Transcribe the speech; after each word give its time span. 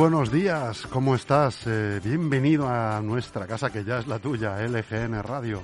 Buenos 0.00 0.32
días, 0.32 0.86
¿cómo 0.86 1.14
estás? 1.14 1.66
Eh, 1.66 2.00
bienvenido 2.02 2.66
a 2.66 3.02
nuestra 3.02 3.46
casa 3.46 3.70
que 3.70 3.84
ya 3.84 3.98
es 3.98 4.06
la 4.06 4.18
tuya, 4.18 4.56
LGN 4.66 5.22
Radio. 5.22 5.62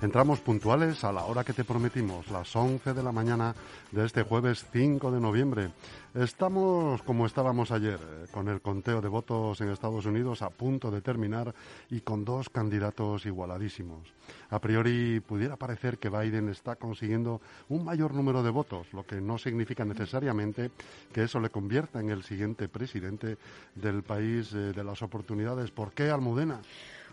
Entramos 0.00 0.38
puntuales 0.38 1.02
a 1.02 1.10
la 1.10 1.24
hora 1.24 1.42
que 1.42 1.52
te 1.52 1.64
prometimos, 1.64 2.30
las 2.30 2.54
11 2.54 2.94
de 2.94 3.02
la 3.02 3.10
mañana 3.10 3.52
de 3.90 4.06
este 4.06 4.22
jueves 4.22 4.64
5 4.72 5.10
de 5.10 5.20
noviembre. 5.20 5.70
Estamos 6.14 7.02
como 7.02 7.26
estábamos 7.26 7.72
ayer, 7.72 7.98
eh, 8.00 8.26
con 8.30 8.46
el 8.48 8.60
conteo 8.60 9.00
de 9.00 9.08
votos 9.08 9.60
en 9.60 9.70
Estados 9.70 10.06
Unidos 10.06 10.42
a 10.42 10.50
punto 10.50 10.92
de 10.92 11.00
terminar 11.00 11.52
y 11.90 12.02
con 12.02 12.24
dos 12.24 12.48
candidatos 12.48 13.26
igualadísimos. 13.26 14.14
A 14.50 14.60
priori 14.60 15.18
pudiera 15.18 15.56
parecer 15.56 15.98
que 15.98 16.10
Biden 16.10 16.48
está 16.48 16.76
consiguiendo 16.76 17.40
un 17.68 17.84
mayor 17.84 18.14
número 18.14 18.44
de 18.44 18.50
votos, 18.50 18.86
lo 18.92 19.04
que 19.04 19.20
no 19.20 19.36
significa 19.36 19.84
necesariamente 19.84 20.70
que 21.12 21.24
eso 21.24 21.40
le 21.40 21.50
convierta 21.50 21.98
en 21.98 22.10
el 22.10 22.22
siguiente 22.22 22.68
presidente 22.68 23.36
del 23.74 24.04
país 24.04 24.52
eh, 24.52 24.72
de 24.72 24.84
las 24.84 25.02
oportunidades. 25.02 25.72
¿Por 25.72 25.90
qué, 25.90 26.08
Almudena? 26.08 26.60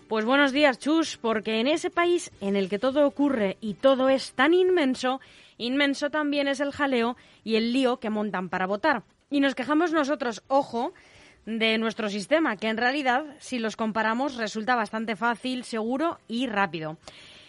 Pues 0.07 0.23
buenos 0.23 0.51
días, 0.51 0.77
Chus, 0.77 1.17
porque 1.17 1.59
en 1.59 1.67
ese 1.67 1.89
país 1.89 2.31
en 2.39 2.55
el 2.55 2.69
que 2.69 2.77
todo 2.77 3.07
ocurre 3.07 3.57
y 3.59 3.73
todo 3.73 4.07
es 4.07 4.33
tan 4.33 4.53
inmenso, 4.53 5.19
inmenso 5.57 6.11
también 6.11 6.47
es 6.47 6.59
el 6.59 6.71
jaleo 6.71 7.17
y 7.43 7.55
el 7.55 7.73
lío 7.73 7.97
que 7.97 8.11
montan 8.11 8.49
para 8.49 8.67
votar. 8.67 9.01
Y 9.31 9.39
nos 9.39 9.55
quejamos 9.55 9.93
nosotros, 9.93 10.43
ojo, 10.47 10.93
de 11.47 11.79
nuestro 11.79 12.09
sistema, 12.09 12.55
que 12.55 12.67
en 12.67 12.77
realidad, 12.77 13.25
si 13.39 13.57
los 13.57 13.75
comparamos, 13.75 14.35
resulta 14.35 14.75
bastante 14.75 15.15
fácil, 15.15 15.63
seguro 15.63 16.19
y 16.27 16.45
rápido. 16.45 16.97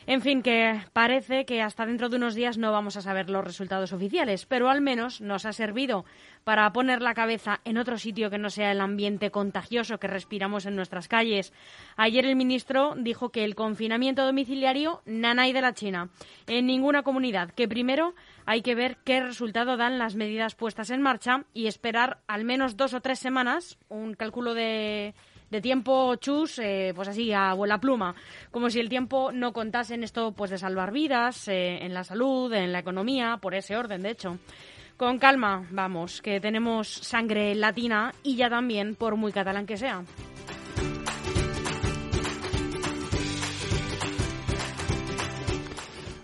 En 0.08 0.22
fin, 0.22 0.40
que 0.40 0.80
parece 0.92 1.44
que 1.46 1.62
hasta 1.62 1.84
dentro 1.84 2.08
de 2.08 2.16
unos 2.16 2.36
días 2.36 2.58
no 2.58 2.70
vamos 2.70 2.96
a 2.96 3.02
saber 3.02 3.28
los 3.28 3.44
resultados 3.44 3.92
oficiales, 3.92 4.46
pero 4.46 4.70
al 4.70 4.80
menos 4.80 5.20
nos 5.20 5.44
ha 5.46 5.52
servido 5.52 6.04
para 6.44 6.72
poner 6.72 7.02
la 7.02 7.12
cabeza 7.12 7.60
en 7.64 7.76
otro 7.76 7.98
sitio 7.98 8.30
que 8.30 8.38
no 8.38 8.48
sea 8.48 8.70
el 8.70 8.80
ambiente 8.80 9.32
contagioso 9.32 9.98
que 9.98 10.06
respiramos 10.06 10.64
en 10.64 10.76
nuestras 10.76 11.08
calles. 11.08 11.52
Ayer 11.96 12.24
el 12.24 12.36
ministro 12.36 12.94
dijo 12.96 13.30
que 13.30 13.42
el 13.42 13.56
confinamiento 13.56 14.24
domiciliario 14.24 15.02
nanay 15.06 15.52
de 15.52 15.60
la 15.60 15.74
China 15.74 16.08
en 16.46 16.66
ninguna 16.66 17.02
comunidad, 17.02 17.50
que 17.50 17.66
primero 17.66 18.14
hay 18.44 18.62
que 18.62 18.76
ver 18.76 18.98
qué 19.04 19.20
resultado 19.20 19.76
dan 19.76 19.98
las 19.98 20.14
medidas 20.14 20.54
puestas 20.54 20.90
en 20.90 21.02
marcha 21.02 21.46
y 21.52 21.66
esperar 21.66 22.18
al 22.28 22.44
menos 22.44 22.76
dos 22.76 22.94
o 22.94 23.00
tres 23.00 23.18
semanas, 23.18 23.76
un 23.88 24.14
cálculo 24.14 24.54
de 24.54 25.16
de 25.50 25.60
tiempo 25.60 26.14
chus, 26.16 26.58
eh, 26.58 26.92
pues 26.94 27.08
así, 27.08 27.32
a 27.32 27.54
vuela 27.54 27.78
pluma, 27.78 28.14
como 28.50 28.70
si 28.70 28.80
el 28.80 28.88
tiempo 28.88 29.32
no 29.32 29.52
contase 29.52 29.94
en 29.94 30.04
esto 30.04 30.32
pues 30.32 30.50
de 30.50 30.58
salvar 30.58 30.92
vidas, 30.92 31.48
eh, 31.48 31.84
en 31.84 31.94
la 31.94 32.04
salud, 32.04 32.52
en 32.52 32.72
la 32.72 32.80
economía, 32.80 33.38
por 33.40 33.54
ese 33.54 33.76
orden, 33.76 34.02
de 34.02 34.10
hecho. 34.10 34.38
Con 34.96 35.18
calma, 35.18 35.66
vamos, 35.70 36.22
que 36.22 36.40
tenemos 36.40 36.88
sangre 36.88 37.54
latina 37.54 38.14
y 38.22 38.36
ya 38.36 38.48
también 38.48 38.94
por 38.94 39.16
muy 39.16 39.30
catalán 39.30 39.66
que 39.66 39.76
sea. 39.76 40.02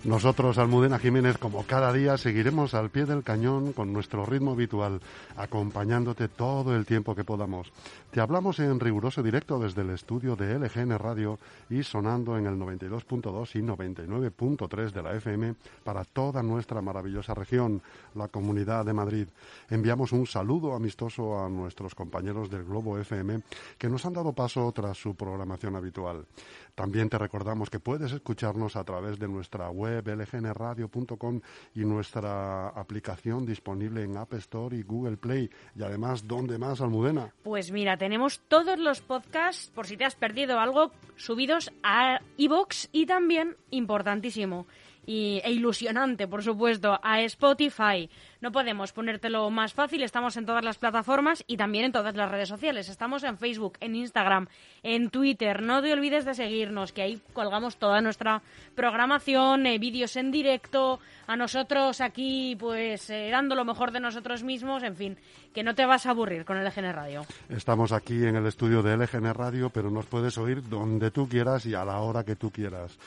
Nosotros, 0.05 0.59
Almudena 0.59 0.99
Jiménez, 0.99 1.39
como 1.39 1.65
cada 1.65 1.93
día, 1.93 2.19
seguiremos 2.19 2.75
al 2.75 2.91
pie 2.91 3.05
del 3.05 3.23
cañón 3.23 3.73
con 3.73 3.93
nuestro 3.93 4.27
ritmo 4.27 4.51
habitual, 4.51 5.01
acompañándote 5.37 6.27
todo 6.27 6.75
el 6.75 6.87
tiempo 6.87 7.15
que 7.15 7.23
podamos. 7.23 7.73
Te 8.11 8.21
hablamos 8.21 8.59
en 8.59 8.81
riguroso 8.81 9.23
directo 9.23 9.61
desde 9.61 9.83
el 9.83 9.91
estudio 9.91 10.35
de 10.35 10.59
LGN 10.59 10.99
Radio 10.99 11.39
y 11.71 11.85
sonando 11.85 12.37
en 12.37 12.47
el 12.47 12.57
92.2 12.57 13.55
y 13.55 13.63
99.3 13.63 14.91
de 14.91 15.03
la 15.05 15.15
FM 15.15 15.55
para 15.85 16.05
toda 16.05 16.43
nuestra 16.43 16.83
maravillosa 16.83 17.33
región, 17.34 17.81
la 18.17 18.27
Comunidad 18.27 18.84
de 18.84 18.93
Madrid. 18.95 19.29
Enviamos 19.71 20.11
un 20.11 20.27
saludo 20.27 20.75
amistoso 20.75 21.39
a 21.45 21.49
nuestros 21.49 21.95
compañeros 21.95 22.51
del 22.51 22.65
Globo 22.65 22.99
FM 22.99 23.41
que 23.79 23.89
nos 23.89 24.05
han 24.05 24.15
dado 24.15 24.33
paso 24.33 24.71
tras 24.73 24.99
su 24.99 25.15
programación 25.15 25.77
habitual. 25.77 26.27
También 26.75 27.10
te 27.10 27.19
recordamos 27.19 27.69
que 27.69 27.81
puedes 27.81 28.12
escucharnos 28.12 28.77
a 28.77 28.84
través 28.84 29.19
de 29.19 29.28
nuestra 29.28 29.69
web 29.69 30.06
lgnradio.com 30.06 31.41
y 31.75 31.81
nuestra 31.81 32.69
aplicación 32.69 33.44
disponible 33.44 34.05
en 34.05 34.16
App 34.16 34.33
Store 34.34 34.75
y 34.75 34.83
Google 34.83 35.19
Play. 35.19 35.50
Y 35.77 35.83
además, 35.83 36.27
¿dónde 36.27 36.56
más, 36.59 36.81
Almudena? 36.81 37.34
Pues 37.43 37.71
mira, 37.72 37.99
tenemos 37.99 38.41
todos 38.49 38.78
los 38.78 39.03
podcasts, 39.03 39.71
por 39.75 39.87
si 39.87 39.99
te 39.99 40.06
has 40.06 40.15
perdido 40.15 40.59
algo, 40.59 40.93
subidos 41.16 41.71
a 41.83 42.21
iVoox 42.38 42.89
y 42.91 43.04
también, 43.04 43.56
importantísimo, 43.71 44.66
y, 45.07 45.41
e 45.45 45.51
ilusionante, 45.53 46.29
por 46.29 46.43
supuesto, 46.43 46.99
a 47.03 47.21
Spotify. 47.23 48.09
No 48.41 48.53
podemos 48.53 48.93
ponértelo 48.93 49.51
más 49.51 49.73
fácil, 49.73 50.03
estamos 50.03 50.37
en 50.37 50.47
todas 50.47 50.65
las 50.65 50.79
plataformas 50.79 51.45
y 51.47 51.57
también 51.57 51.87
en 51.87 51.93
todas 51.93 52.15
las 52.17 52.31
redes 52.31 52.49
sociales. 52.49 52.89
Estamos 52.89 53.23
en 53.25 53.39
Facebook, 53.39 53.79
en 53.81 53.95
Instagram, 53.95 54.49
en 54.83 55.11
Twitter. 55.11 55.63
No 55.63 55.81
te 55.81 55.93
olvides 55.93 56.25
de 56.25 56.35
seguirnos, 56.35 56.93
que 56.93 57.03
ahí 57.03 57.21
colgamos 57.33 57.77
toda 57.77 58.01
nuestra 58.01 58.43
programación, 58.75 59.67
eh, 59.67 59.79
vídeos 59.79 60.17
en 60.17 60.31
directo, 60.31 61.01
a 61.27 61.37
nosotros 61.37 62.01
aquí 62.01 62.57
pues 62.59 63.11
eh, 63.11 63.29
dando 63.31 63.55
lo 63.55 63.65
mejor 63.65 63.93
de 63.93 64.01
nosotros 64.01 64.43
mismos, 64.43 64.83
en 64.83 64.97
fin, 64.97 65.19
que 65.55 65.63
no 65.63 65.75
te 65.75 65.87
vas 65.87 66.07
a 66.07 66.11
aburrir 66.11 66.45
con 66.45 66.57
el 66.57 66.65
LGN 66.65 66.93
Radio. 66.93 67.27
Estamos 67.49 67.93
aquí 67.93 68.25
en 68.25 68.37
el 68.37 68.47
estudio 68.47 68.83
de 68.83 68.97
LGN 68.97 69.34
Radio, 69.34 69.71
pero 69.71 69.91
nos 69.91 70.07
puedes 70.07 70.37
oír 70.39 70.69
donde 70.69 71.11
tú 71.11 71.29
quieras 71.29 71.67
y 71.67 71.75
a 71.75 71.84
la 71.84 71.99
hora 71.99 72.25
que 72.25 72.37
tú 72.37 72.51
quieras. 72.51 72.99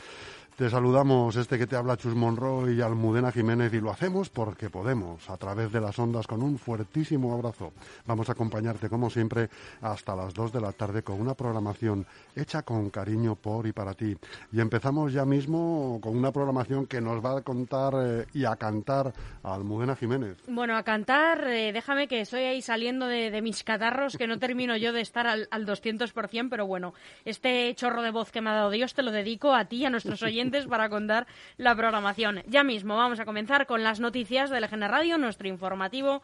Te 0.56 0.70
saludamos 0.70 1.36
este 1.36 1.58
que 1.58 1.68
te 1.68 1.76
habla 1.76 1.98
Chus 1.98 2.16
Monroy 2.16 2.78
y 2.78 2.82
Almudena 2.82 3.30
Jiménez 3.30 3.74
y 3.74 3.82
lo 3.82 3.92
hacemos 3.92 4.30
porque 4.30 4.70
podemos, 4.70 5.30
a 5.30 5.36
través 5.36 5.70
de 5.70 5.82
las 5.82 6.00
ondas 6.00 6.28
con 6.28 6.42
un 6.42 6.58
fuertísimo 6.58 7.34
abrazo. 7.34 7.74
Vamos 8.06 8.30
a 8.30 8.32
acompañarte 8.32 8.88
como 8.88 9.10
siempre 9.10 9.50
hasta 9.82 10.16
las 10.16 10.34
2 10.34 10.54
de 10.54 10.62
la 10.62 10.72
tarde 10.72 11.04
con 11.04 11.20
una 11.20 11.34
programación 11.34 12.06
hecha 12.38 12.62
con 12.62 12.90
cariño 12.90 13.36
por 13.36 13.68
y 13.68 13.74
para 13.74 13.96
ti. 13.96 14.16
Y 14.54 14.62
empezamos 14.62 15.12
ya 15.12 15.26
mismo 15.26 16.00
con 16.02 16.16
una 16.16 16.32
programación 16.32 16.86
que 16.86 17.02
nos 17.02 17.24
va 17.24 17.40
a 17.40 17.42
contar 17.42 17.94
eh, 17.98 18.26
y 18.34 18.46
a 18.46 18.56
cantar 18.56 19.12
a 19.44 19.54
Almudena 19.54 19.98
Jiménez. 19.98 20.38
Bueno, 20.48 20.78
a 20.78 20.84
cantar, 20.84 21.50
eh, 21.50 21.74
déjame 21.74 22.08
que 22.08 22.22
estoy 22.22 22.44
ahí 22.44 22.62
saliendo 22.62 23.08
de, 23.08 23.42
mis 23.42 23.62
catarros, 23.66 24.16
que 24.16 24.26
no 24.26 24.40
termino 24.40 24.78
yo 24.78 24.94
de 24.94 25.02
estar 25.02 25.28
al, 25.28 25.50
al 25.52 25.66
200%, 25.66 26.48
pero 26.50 26.66
bueno, 26.66 26.94
este 27.26 27.76
chorro 27.76 28.02
de 28.02 28.12
voz 28.12 28.32
que 28.32 28.40
me 28.40 28.52
ha 28.52 28.54
dado 28.54 28.70
Dios 28.70 28.94
te 28.94 29.04
lo 29.04 29.12
dedico 29.12 29.54
a 29.54 29.66
ti, 29.66 29.84
a 29.84 29.90
nuestros 29.90 30.24
oyentes 30.24 30.45
para 30.70 30.90
contar 30.90 31.26
la 31.58 31.76
programación. 31.76 32.44
Ya 32.48 32.64
mismo 32.64 32.96
vamos 32.98 33.20
a 33.20 33.26
comenzar 33.26 33.66
con 33.66 33.84
las 33.84 34.00
noticias 34.00 34.50
de 34.50 34.62
LGN 34.62 34.88
Radio, 34.90 35.18
nuestro 35.18 35.48
informativo 35.48 36.22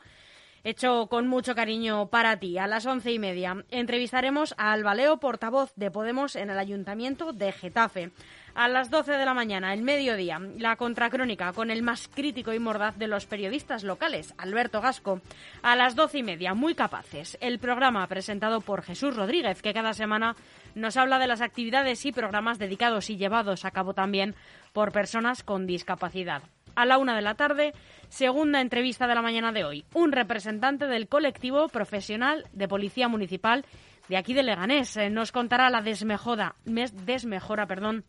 hecho 0.63 1.07
con 1.07 1.27
mucho 1.27 1.55
cariño 1.55 2.07
para 2.07 2.37
ti. 2.37 2.57
A 2.57 2.67
las 2.67 2.85
once 2.85 3.11
y 3.11 3.19
media 3.19 3.65
entrevistaremos 3.69 4.53
a 4.57 4.71
Albaleo, 4.71 5.17
portavoz 5.17 5.73
de 5.75 5.91
Podemos 5.91 6.35
en 6.35 6.49
el 6.49 6.59
Ayuntamiento 6.59 7.33
de 7.33 7.51
Getafe. 7.51 8.11
A 8.53 8.67
las 8.67 8.89
doce 8.89 9.13
de 9.13 9.25
la 9.25 9.33
mañana, 9.33 9.73
el 9.73 9.81
mediodía, 9.81 10.39
la 10.57 10.75
contracrónica 10.75 11.53
con 11.53 11.71
el 11.71 11.83
más 11.83 12.09
crítico 12.09 12.53
y 12.53 12.59
mordaz 12.59 12.97
de 12.97 13.07
los 13.07 13.25
periodistas 13.25 13.83
locales, 13.83 14.33
Alberto 14.37 14.81
Gasco. 14.81 15.21
A 15.61 15.75
las 15.75 15.95
doce 15.95 16.17
y 16.17 16.23
media, 16.23 16.53
muy 16.53 16.75
capaces, 16.75 17.37
el 17.39 17.59
programa 17.59 18.05
presentado 18.07 18.59
por 18.59 18.83
Jesús 18.83 19.15
Rodríguez, 19.15 19.61
que 19.61 19.73
cada 19.73 19.93
semana 19.93 20.35
nos 20.75 20.97
habla 20.97 21.19
de 21.19 21.27
las 21.27 21.41
actividades 21.41 22.05
y 22.05 22.11
programas 22.11 22.59
dedicados 22.59 23.09
y 23.09 23.17
llevados 23.17 23.65
a 23.65 23.71
cabo 23.71 23.93
también 23.93 24.35
por 24.73 24.91
personas 24.91 25.43
con 25.43 25.67
discapacidad. 25.67 26.43
A 26.75 26.85
la 26.85 26.97
una 26.97 27.15
de 27.15 27.21
la 27.21 27.35
tarde, 27.35 27.73
segunda 28.09 28.61
entrevista 28.61 29.07
de 29.07 29.15
la 29.15 29.21
mañana 29.21 29.51
de 29.51 29.65
hoy. 29.65 29.85
Un 29.93 30.11
representante 30.11 30.87
del 30.87 31.07
colectivo 31.07 31.67
profesional 31.67 32.45
de 32.53 32.67
Policía 32.67 33.07
Municipal 33.07 33.65
de 34.07 34.17
aquí 34.17 34.33
de 34.33 34.43
Leganés 34.43 34.97
eh, 34.97 35.09
nos 35.09 35.31
contará 35.31 35.69
la 35.69 35.81
desmejora, 35.81 36.55
desmejora 36.65 37.65
perdón, 37.65 38.03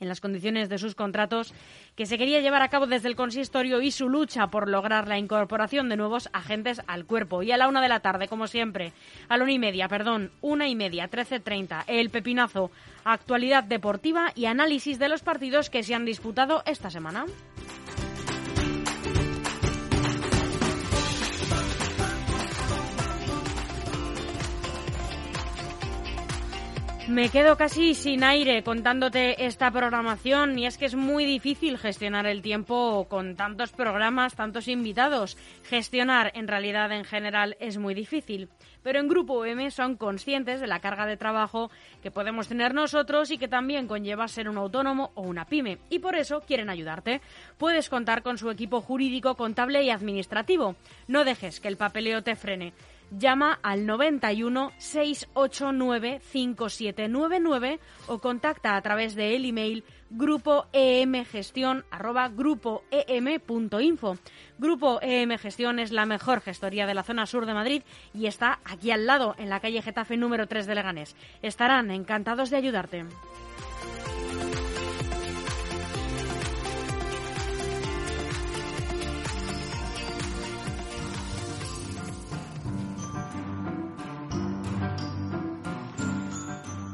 en 0.00 0.08
las 0.08 0.20
condiciones 0.20 0.68
de 0.68 0.78
sus 0.78 0.94
contratos 0.94 1.54
que 1.94 2.06
se 2.06 2.18
quería 2.18 2.40
llevar 2.40 2.62
a 2.62 2.68
cabo 2.68 2.86
desde 2.86 3.08
el 3.08 3.16
consistorio 3.16 3.80
y 3.82 3.90
su 3.90 4.08
lucha 4.08 4.48
por 4.48 4.68
lograr 4.68 5.06
la 5.06 5.18
incorporación 5.18 5.88
de 5.88 5.96
nuevos 5.96 6.28
agentes 6.32 6.80
al 6.86 7.04
cuerpo. 7.04 7.42
Y 7.42 7.52
a 7.52 7.56
la 7.56 7.68
una 7.68 7.82
de 7.82 7.88
la 7.88 8.00
tarde, 8.00 8.26
como 8.26 8.46
siempre, 8.46 8.92
a 9.28 9.36
la 9.36 9.44
una 9.44 9.52
y 9.52 9.58
media, 9.58 9.88
perdón, 9.88 10.30
una 10.40 10.68
y 10.68 10.74
media, 10.74 11.08
trece 11.08 11.40
treinta, 11.40 11.84
el 11.86 12.10
pepinazo, 12.10 12.70
actualidad 13.04 13.64
deportiva 13.64 14.32
y 14.34 14.46
análisis 14.46 14.98
de 14.98 15.08
los 15.08 15.22
partidos 15.22 15.70
que 15.70 15.82
se 15.82 15.94
han 15.94 16.04
disputado 16.04 16.62
esta 16.66 16.90
semana. 16.90 17.26
Me 27.10 27.28
quedo 27.28 27.56
casi 27.56 27.94
sin 27.94 28.22
aire 28.22 28.62
contándote 28.62 29.44
esta 29.44 29.68
programación 29.72 30.56
y 30.56 30.66
es 30.66 30.78
que 30.78 30.86
es 30.86 30.94
muy 30.94 31.24
difícil 31.24 31.76
gestionar 31.76 32.24
el 32.24 32.40
tiempo 32.40 33.08
con 33.10 33.34
tantos 33.34 33.72
programas, 33.72 34.36
tantos 34.36 34.68
invitados. 34.68 35.36
Gestionar 35.64 36.30
en 36.36 36.46
realidad 36.46 36.92
en 36.92 37.02
general 37.02 37.56
es 37.58 37.78
muy 37.78 37.94
difícil, 37.94 38.48
pero 38.84 39.00
en 39.00 39.08
Grupo 39.08 39.44
M 39.44 39.72
son 39.72 39.96
conscientes 39.96 40.60
de 40.60 40.68
la 40.68 40.78
carga 40.78 41.04
de 41.04 41.16
trabajo 41.16 41.72
que 42.00 42.12
podemos 42.12 42.46
tener 42.46 42.74
nosotros 42.74 43.32
y 43.32 43.38
que 43.38 43.48
también 43.48 43.88
conlleva 43.88 44.28
ser 44.28 44.48
un 44.48 44.58
autónomo 44.58 45.10
o 45.16 45.22
una 45.22 45.46
pyme 45.46 45.78
y 45.90 45.98
por 45.98 46.14
eso 46.14 46.42
quieren 46.42 46.70
ayudarte. 46.70 47.20
Puedes 47.58 47.88
contar 47.88 48.22
con 48.22 48.38
su 48.38 48.52
equipo 48.52 48.80
jurídico, 48.82 49.34
contable 49.34 49.82
y 49.82 49.90
administrativo. 49.90 50.76
No 51.08 51.24
dejes 51.24 51.58
que 51.58 51.66
el 51.66 51.76
papeleo 51.76 52.22
te 52.22 52.36
frene. 52.36 52.72
Llama 53.10 53.58
al 53.62 53.86
91 53.86 54.72
689 54.78 56.20
5799 56.22 57.80
o 58.08 58.18
contacta 58.18 58.76
a 58.76 58.82
través 58.82 59.14
de 59.14 59.36
el 59.36 59.44
email 59.44 59.84
grupo 60.10 60.66
gestión 60.72 61.84
arroba 61.90 62.28
grupo 62.28 62.82
em.info. 62.90 64.16
Grupo 64.58 64.98
EM 65.00 65.38
Gestión 65.38 65.78
es 65.78 65.92
la 65.92 66.04
mejor 66.04 66.40
gestoría 66.40 66.86
de 66.86 66.94
la 66.94 67.02
zona 67.02 67.26
sur 67.26 67.46
de 67.46 67.54
Madrid 67.54 67.82
y 68.12 68.26
está 68.26 68.58
aquí 68.64 68.90
al 68.90 69.06
lado, 69.06 69.34
en 69.38 69.48
la 69.48 69.60
calle 69.60 69.82
Getafe 69.82 70.16
número 70.16 70.46
3 70.46 70.66
de 70.66 70.74
Leganés. 70.74 71.16
Estarán 71.42 71.90
encantados 71.90 72.50
de 72.50 72.56
ayudarte. 72.56 73.06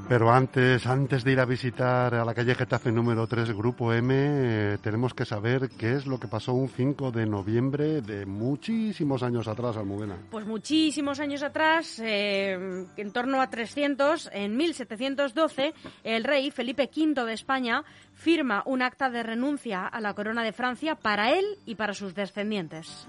Pero 0.08 0.30
antes, 0.30 0.86
antes 0.86 1.24
de 1.24 1.32
ir 1.32 1.40
a 1.40 1.44
visitar 1.44 2.14
a 2.14 2.24
la 2.24 2.32
calle 2.32 2.54
Getafe 2.54 2.92
número 2.92 3.26
3, 3.26 3.50
Grupo 3.56 3.92
M, 3.92 4.14
eh, 4.14 4.78
tenemos 4.80 5.14
que 5.14 5.24
saber 5.24 5.68
qué 5.76 5.94
es 5.94 6.06
lo 6.06 6.20
que 6.20 6.28
pasó 6.28 6.52
un 6.52 6.68
5 6.68 7.10
de 7.10 7.26
noviembre 7.26 8.02
de 8.02 8.24
muchísimos 8.24 9.24
años 9.24 9.48
atrás, 9.48 9.76
Almudena. 9.76 10.16
Pues 10.30 10.46
muchísimos 10.46 11.18
años 11.18 11.42
atrás, 11.42 11.98
eh, 11.98 12.86
en 12.96 13.12
torno 13.12 13.40
a 13.40 13.50
300, 13.50 14.30
en 14.32 14.56
1712, 14.56 15.74
el 16.04 16.22
rey 16.22 16.52
Felipe 16.52 16.88
V 16.94 17.24
de 17.24 17.32
España 17.32 17.82
firma 18.14 18.62
un 18.64 18.82
acta 18.82 19.10
de 19.10 19.24
renuncia 19.24 19.88
a 19.88 20.00
la 20.00 20.14
corona 20.14 20.44
de 20.44 20.52
Francia 20.52 20.94
para 20.94 21.32
él 21.32 21.44
y 21.66 21.74
para 21.74 21.94
sus 21.94 22.14
descendientes. 22.14 23.08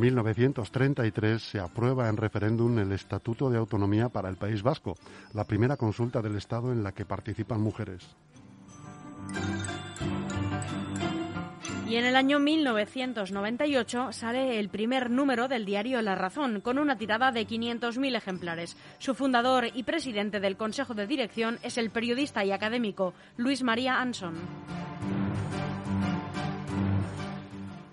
1933 0.00 1.42
se 1.42 1.60
aprueba 1.60 2.08
en 2.08 2.16
referéndum 2.16 2.78
el 2.78 2.92
Estatuto 2.92 3.50
de 3.50 3.58
Autonomía 3.58 4.08
para 4.08 4.30
el 4.30 4.36
País 4.36 4.62
Vasco, 4.62 4.96
la 5.34 5.44
primera 5.44 5.76
consulta 5.76 6.22
del 6.22 6.36
Estado 6.36 6.72
en 6.72 6.82
la 6.82 6.92
que 6.92 7.04
participan 7.04 7.60
mujeres. 7.60 8.16
Y 11.86 11.96
en 11.96 12.06
el 12.06 12.16
año 12.16 12.38
1998 12.38 14.12
sale 14.12 14.58
el 14.58 14.68
primer 14.68 15.10
número 15.10 15.48
del 15.48 15.66
diario 15.66 16.00
La 16.00 16.14
Razón, 16.14 16.60
con 16.60 16.78
una 16.78 16.96
tirada 16.96 17.32
de 17.32 17.46
500.000 17.46 18.16
ejemplares. 18.16 18.76
Su 18.98 19.14
fundador 19.14 19.66
y 19.74 19.82
presidente 19.82 20.40
del 20.40 20.56
Consejo 20.56 20.94
de 20.94 21.06
Dirección 21.08 21.58
es 21.62 21.76
el 21.78 21.90
periodista 21.90 22.44
y 22.44 22.52
académico 22.52 23.12
Luis 23.36 23.62
María 23.62 24.00
Anson. 24.00 24.34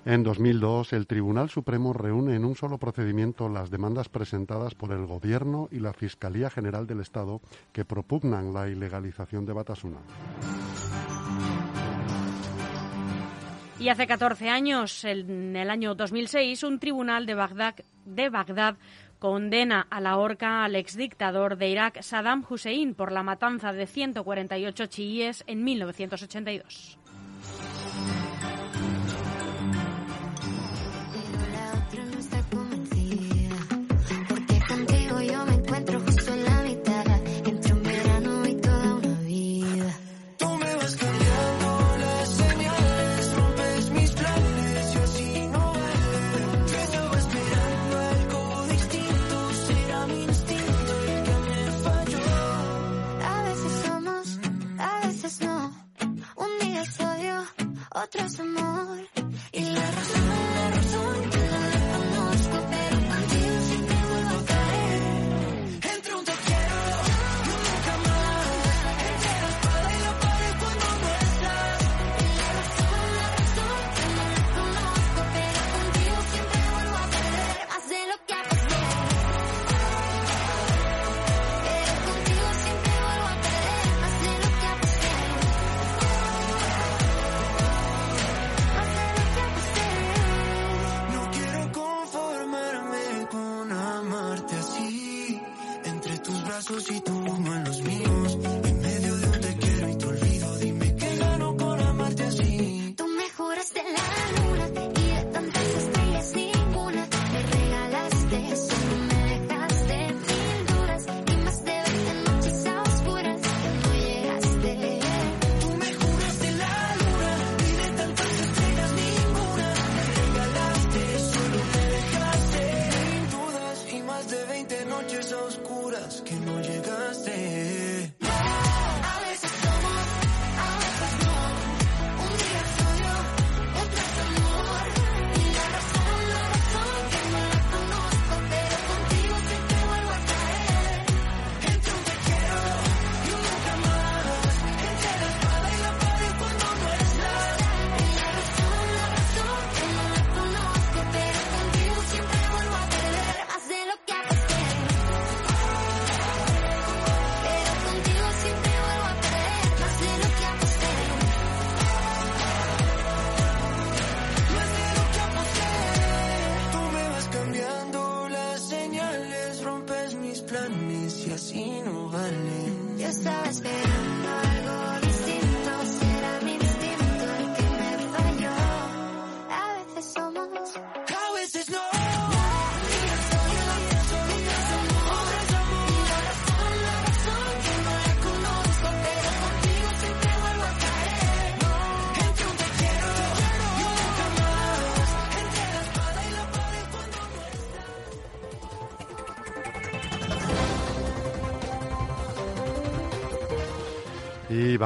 En 0.07 0.23
2002, 0.23 0.93
el 0.93 1.05
Tribunal 1.05 1.49
Supremo 1.49 1.91
reúne 1.91 2.37
en 2.37 2.45
un 2.45 2.55
solo 2.55 2.77
procedimiento 2.77 3.49
las 3.49 3.69
demandas 3.69 4.07
presentadas 4.07 4.73
por 4.73 4.93
el 4.93 5.05
Gobierno 5.05 5.67
y 5.69 5.81
la 5.81 5.91
Fiscalía 5.91 6.49
General 6.49 6.87
del 6.87 7.01
Estado 7.01 7.41
que 7.73 7.83
propugnan 7.83 8.53
la 8.53 8.69
ilegalización 8.69 9.45
de 9.45 9.51
Batasuna. 9.51 9.97
Y 13.81 13.89
hace 13.89 14.07
14 14.07 14.47
años, 14.47 15.03
en 15.03 15.57
el 15.57 15.69
año 15.69 15.93
2006, 15.93 16.63
un 16.63 16.79
tribunal 16.79 17.25
de 17.25 17.33
Bagdad, 17.33 17.75
de 18.05 18.29
Bagdad 18.29 18.77
condena 19.19 19.87
a 19.89 19.99
la 19.99 20.15
horca 20.15 20.63
al 20.63 20.77
exdictador 20.77 21.57
de 21.57 21.67
Irak, 21.67 22.01
Saddam 22.01 22.45
Hussein, 22.49 22.95
por 22.95 23.11
la 23.11 23.23
matanza 23.23 23.73
de 23.73 23.85
148 23.85 24.85
chiíes 24.85 25.43
en 25.47 25.65
1982. 25.65 26.97
Otros 58.07 58.39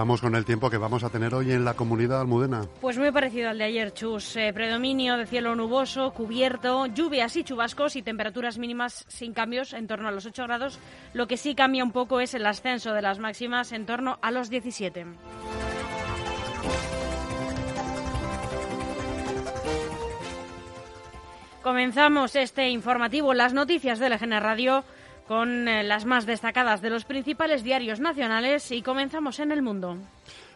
vamos 0.02 0.20
con 0.20 0.34
el 0.34 0.46
tiempo 0.46 0.72
que 0.72 0.80
vamos 0.80 1.04
a 1.04 1.12
tener 1.12 1.36
hoy 1.36 1.52
en 1.52 1.64
la 1.64 1.76
comunidad 1.76 2.22
almudena. 2.22 2.66
Pues 2.82 2.98
muy 2.98 3.12
parecido 3.12 3.52
al 3.52 3.60
de 3.60 3.66
ayer, 3.66 3.94
Chus. 3.94 4.36
Eh, 4.36 4.52
predominio 4.52 5.16
de 5.16 5.28
cielo 5.28 5.56
nuboso, 5.56 6.12
cubierto, 6.12 6.88
lluvias 6.88 7.36
y 7.36 7.44
chubascos 7.44 7.96
y 7.96 8.02
temperaturas 8.02 8.58
mínimas 8.58 9.06
sin 9.08 9.32
cambios 9.32 9.74
en 9.74 9.86
torno 9.86 10.08
a 10.08 10.12
los 10.12 10.26
8 10.26 10.42
grados. 10.46 10.80
Lo 11.14 11.28
que 11.28 11.38
sí 11.38 11.54
cambia 11.54 11.84
un 11.84 11.92
poco 11.92 12.20
es 12.20 12.34
el 12.34 12.48
ascenso 12.48 12.94
de 12.94 13.04
las 13.04 13.20
máximas 13.20 13.74
en 13.74 13.86
torno 13.86 14.18
a 14.24 14.32
los 14.32 14.50
17. 14.50 15.06
Comenzamos 21.62 22.36
este 22.36 22.70
informativo, 22.70 23.36
las 23.36 23.54
noticias 23.54 24.00
de 24.00 24.10
LGN 24.10 24.42
Radio 24.42 24.84
con 25.32 25.66
eh, 25.70 25.82
las 25.82 26.04
más 26.04 26.26
destacadas 26.26 26.82
de 26.82 26.90
los 26.90 27.06
principales 27.06 27.64
diarios 27.64 28.02
nacionales 28.02 28.70
y 28.70 28.82
comenzamos 28.82 29.40
en 29.40 29.54
el 29.54 29.62
mundo. 29.62 29.96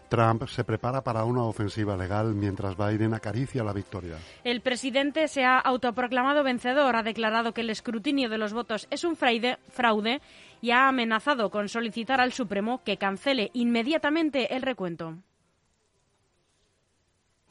Trump 0.09 0.49
se 0.49 0.65
prepara 0.65 1.01
para 1.01 1.23
una 1.23 1.43
ofensiva 1.43 1.95
legal 1.95 2.35
mientras 2.35 2.75
Biden 2.75 3.13
acaricia 3.13 3.63
la 3.63 3.71
victoria. 3.71 4.17
El 4.43 4.59
presidente 4.59 5.29
se 5.29 5.45
ha 5.45 5.59
autoproclamado 5.59 6.43
vencedor, 6.43 6.97
ha 6.97 7.03
declarado 7.03 7.53
que 7.53 7.61
el 7.61 7.69
escrutinio 7.69 8.27
de 8.27 8.37
los 8.37 8.51
votos 8.51 8.85
es 8.91 9.05
un 9.05 9.15
fraude 9.15 10.21
y 10.59 10.71
ha 10.71 10.89
amenazado 10.89 11.49
con 11.49 11.69
solicitar 11.69 12.19
al 12.19 12.33
Supremo 12.33 12.83
que 12.83 12.97
cancele 12.97 13.51
inmediatamente 13.53 14.57
el 14.57 14.61
recuento. 14.61 15.15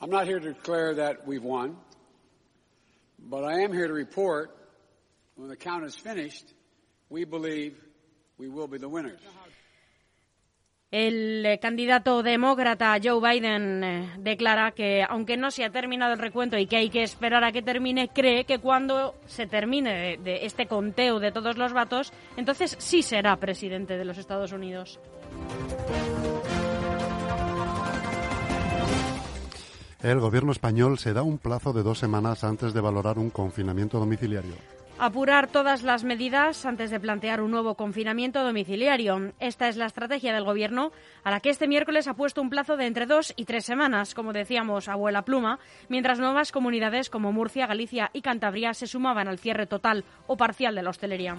I'm 0.02 0.10
not 0.10 0.26
here 0.26 0.40
to 0.40 0.48
declare 0.48 0.94
that 0.94 1.26
we've 1.26 1.42
won, 1.42 1.74
but 3.18 3.44
I 3.44 3.64
am 3.64 3.72
here 3.72 3.88
to 3.88 3.94
report 3.94 4.50
when 5.36 5.48
the 5.48 5.56
count 5.56 5.86
is 5.86 5.96
finished 5.96 6.52
el 10.94 11.44
eh, 11.44 11.58
candidato 11.58 12.22
demócrata 12.22 12.96
Joe 13.02 13.18
Biden 13.20 13.82
eh, 13.82 14.10
declara 14.18 14.70
que, 14.70 15.02
aunque 15.02 15.36
no 15.36 15.50
se 15.50 15.64
ha 15.64 15.70
terminado 15.70 16.12
el 16.12 16.20
recuento 16.20 16.56
y 16.56 16.68
que 16.68 16.76
hay 16.76 16.88
que 16.88 17.02
esperar 17.02 17.42
a 17.42 17.50
que 17.50 17.62
termine, 17.62 18.10
cree 18.10 18.44
que 18.44 18.60
cuando 18.60 19.16
se 19.26 19.48
termine 19.48 20.18
de, 20.18 20.46
este 20.46 20.68
conteo 20.68 21.18
de 21.18 21.32
todos 21.32 21.58
los 21.58 21.72
votos, 21.72 22.12
entonces 22.36 22.76
sí 22.78 23.02
será 23.02 23.34
presidente 23.38 23.98
de 23.98 24.04
los 24.04 24.18
Estados 24.18 24.52
Unidos. 24.52 25.00
El 30.00 30.20
gobierno 30.20 30.52
español 30.52 30.98
se 30.98 31.12
da 31.12 31.24
un 31.24 31.38
plazo 31.38 31.72
de 31.72 31.82
dos 31.82 31.98
semanas 31.98 32.44
antes 32.44 32.72
de 32.72 32.80
valorar 32.80 33.18
un 33.18 33.30
confinamiento 33.30 33.98
domiciliario. 33.98 34.73
Apurar 34.96 35.48
todas 35.48 35.82
las 35.82 36.04
medidas 36.04 36.64
antes 36.64 36.90
de 36.90 37.00
plantear 37.00 37.40
un 37.40 37.50
nuevo 37.50 37.74
confinamiento 37.74 38.44
domiciliario. 38.44 39.32
Esta 39.40 39.68
es 39.68 39.76
la 39.76 39.86
estrategia 39.86 40.32
del 40.32 40.44
Gobierno, 40.44 40.92
a 41.24 41.32
la 41.32 41.40
que 41.40 41.50
este 41.50 41.66
miércoles 41.66 42.06
ha 42.06 42.14
puesto 42.14 42.40
un 42.40 42.48
plazo 42.48 42.76
de 42.76 42.86
entre 42.86 43.06
dos 43.06 43.34
y 43.36 43.44
tres 43.44 43.64
semanas, 43.64 44.14
como 44.14 44.32
decíamos, 44.32 44.88
abuela 44.88 45.24
pluma, 45.24 45.58
mientras 45.88 46.20
nuevas 46.20 46.52
comunidades 46.52 47.10
como 47.10 47.32
Murcia, 47.32 47.66
Galicia 47.66 48.10
y 48.12 48.22
Cantabria 48.22 48.72
se 48.72 48.86
sumaban 48.86 49.26
al 49.26 49.40
cierre 49.40 49.66
total 49.66 50.04
o 50.28 50.36
parcial 50.36 50.76
de 50.76 50.82
la 50.84 50.90
hostelería. 50.90 51.36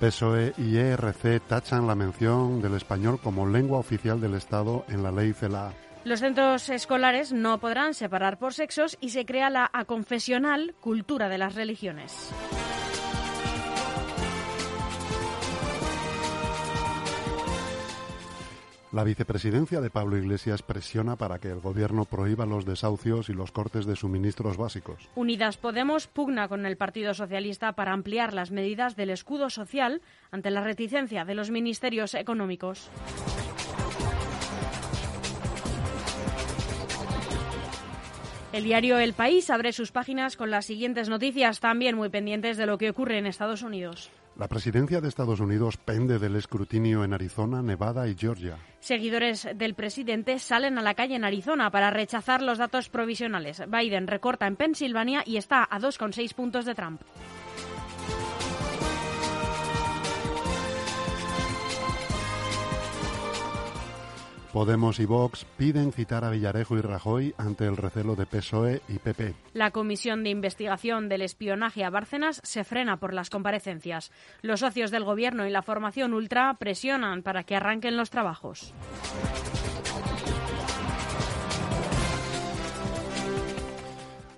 PSOE 0.00 0.54
y 0.56 0.76
ERC 0.78 1.40
tachan 1.46 1.86
la 1.86 1.94
mención 1.94 2.62
del 2.62 2.74
español 2.74 3.18
como 3.22 3.46
lengua 3.46 3.78
oficial 3.78 4.20
del 4.20 4.34
Estado 4.34 4.84
en 4.88 5.02
la 5.02 5.12
ley 5.12 5.32
CELA. 5.32 5.72
Los 6.06 6.20
centros 6.20 6.68
escolares 6.68 7.32
no 7.32 7.58
podrán 7.58 7.92
separar 7.92 8.38
por 8.38 8.54
sexos 8.54 8.96
y 9.00 9.08
se 9.08 9.26
crea 9.26 9.50
la 9.50 9.68
aconfesional 9.72 10.76
cultura 10.78 11.28
de 11.28 11.36
las 11.36 11.56
religiones. 11.56 12.32
La 18.92 19.02
vicepresidencia 19.02 19.80
de 19.80 19.90
Pablo 19.90 20.16
Iglesias 20.16 20.62
presiona 20.62 21.16
para 21.16 21.40
que 21.40 21.50
el 21.50 21.58
gobierno 21.58 22.04
prohíba 22.04 22.46
los 22.46 22.64
desahucios 22.64 23.28
y 23.28 23.32
los 23.32 23.50
cortes 23.50 23.84
de 23.84 23.96
suministros 23.96 24.56
básicos. 24.56 25.08
Unidas 25.16 25.56
Podemos 25.56 26.06
pugna 26.06 26.46
con 26.46 26.66
el 26.66 26.76
Partido 26.76 27.14
Socialista 27.14 27.72
para 27.72 27.92
ampliar 27.92 28.32
las 28.32 28.52
medidas 28.52 28.94
del 28.94 29.10
escudo 29.10 29.50
social 29.50 30.00
ante 30.30 30.52
la 30.52 30.60
reticencia 30.60 31.24
de 31.24 31.34
los 31.34 31.50
ministerios 31.50 32.14
económicos. 32.14 32.92
El 38.52 38.64
diario 38.64 38.98
El 38.98 39.12
País 39.12 39.50
abre 39.50 39.72
sus 39.72 39.90
páginas 39.90 40.36
con 40.36 40.50
las 40.50 40.66
siguientes 40.66 41.08
noticias, 41.08 41.60
también 41.60 41.96
muy 41.96 42.08
pendientes 42.08 42.56
de 42.56 42.66
lo 42.66 42.78
que 42.78 42.90
ocurre 42.90 43.18
en 43.18 43.26
Estados 43.26 43.62
Unidos. 43.62 44.10
La 44.38 44.48
presidencia 44.48 45.00
de 45.00 45.08
Estados 45.08 45.40
Unidos 45.40 45.78
pende 45.78 46.18
del 46.18 46.36
escrutinio 46.36 47.04
en 47.04 47.12
Arizona, 47.12 47.62
Nevada 47.62 48.06
y 48.06 48.14
Georgia. 48.14 48.58
Seguidores 48.80 49.48
del 49.54 49.74
presidente 49.74 50.38
salen 50.38 50.78
a 50.78 50.82
la 50.82 50.94
calle 50.94 51.16
en 51.16 51.24
Arizona 51.24 51.70
para 51.70 51.90
rechazar 51.90 52.42
los 52.42 52.58
datos 52.58 52.88
provisionales. 52.88 53.62
Biden 53.68 54.06
recorta 54.06 54.46
en 54.46 54.56
Pensilvania 54.56 55.22
y 55.26 55.38
está 55.38 55.66
a 55.68 55.80
2,6 55.80 56.34
puntos 56.34 56.66
de 56.66 56.74
Trump. 56.74 57.00
Podemos 64.56 65.00
y 65.00 65.04
Vox 65.04 65.44
piden 65.58 65.92
citar 65.92 66.24
a 66.24 66.30
Villarejo 66.30 66.78
y 66.78 66.80
Rajoy 66.80 67.34
ante 67.36 67.66
el 67.66 67.76
recelo 67.76 68.16
de 68.16 68.24
PSOE 68.24 68.80
y 68.88 68.98
PP. 68.98 69.34
La 69.52 69.70
Comisión 69.70 70.24
de 70.24 70.30
Investigación 70.30 71.10
del 71.10 71.20
Espionaje 71.20 71.84
a 71.84 71.90
Bárcenas 71.90 72.40
se 72.42 72.64
frena 72.64 72.96
por 72.96 73.12
las 73.12 73.28
comparecencias. 73.28 74.10
Los 74.40 74.60
socios 74.60 74.90
del 74.90 75.04
Gobierno 75.04 75.46
y 75.46 75.50
la 75.50 75.60
formación 75.60 76.14
ultra 76.14 76.54
presionan 76.54 77.22
para 77.22 77.42
que 77.44 77.54
arranquen 77.54 77.98
los 77.98 78.08
trabajos. 78.08 78.72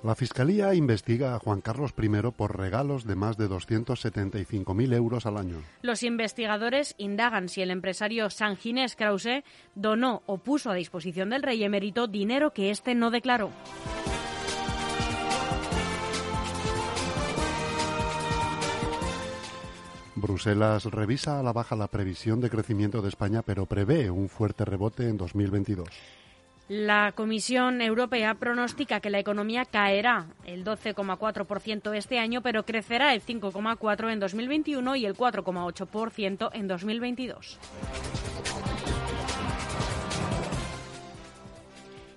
La 0.04 0.14
Fiscalía 0.14 0.74
investiga 0.74 1.34
a 1.34 1.40
Juan 1.40 1.60
Carlos 1.60 1.92
I 2.00 2.08
por 2.30 2.56
regalos 2.56 3.04
de 3.04 3.16
más 3.16 3.36
de 3.36 3.48
275.000 3.48 4.94
euros 4.94 5.26
al 5.26 5.36
año. 5.36 5.56
Los 5.82 6.04
investigadores 6.04 6.94
indagan 6.98 7.48
si 7.48 7.62
el 7.62 7.72
empresario 7.72 8.30
San 8.30 8.56
Ginés 8.56 8.94
Krause 8.94 9.42
donó 9.74 10.22
o 10.26 10.38
puso 10.38 10.70
a 10.70 10.74
disposición 10.74 11.30
del 11.30 11.42
rey 11.42 11.64
emérito 11.64 12.06
dinero 12.06 12.52
que 12.52 12.70
éste 12.70 12.94
no 12.94 13.10
declaró. 13.10 13.50
Bruselas 20.14 20.84
revisa 20.84 21.40
a 21.40 21.42
la 21.42 21.52
baja 21.52 21.74
la 21.74 21.88
previsión 21.88 22.40
de 22.40 22.50
crecimiento 22.50 23.02
de 23.02 23.08
España, 23.08 23.42
pero 23.42 23.66
prevé 23.66 24.10
un 24.10 24.28
fuerte 24.28 24.64
rebote 24.64 25.08
en 25.08 25.16
2022. 25.16 25.88
La 26.68 27.12
Comisión 27.12 27.80
Europea 27.80 28.34
pronostica 28.34 29.00
que 29.00 29.08
la 29.08 29.18
economía 29.18 29.64
caerá 29.64 30.26
el 30.44 30.66
12,4% 30.66 31.96
este 31.96 32.18
año, 32.18 32.42
pero 32.42 32.66
crecerá 32.66 33.14
el 33.14 33.22
5,4% 33.22 34.12
en 34.12 34.20
2021 34.20 34.96
y 34.96 35.06
el 35.06 35.16
4,8% 35.16 36.50
en 36.52 36.68
2022. 36.68 37.58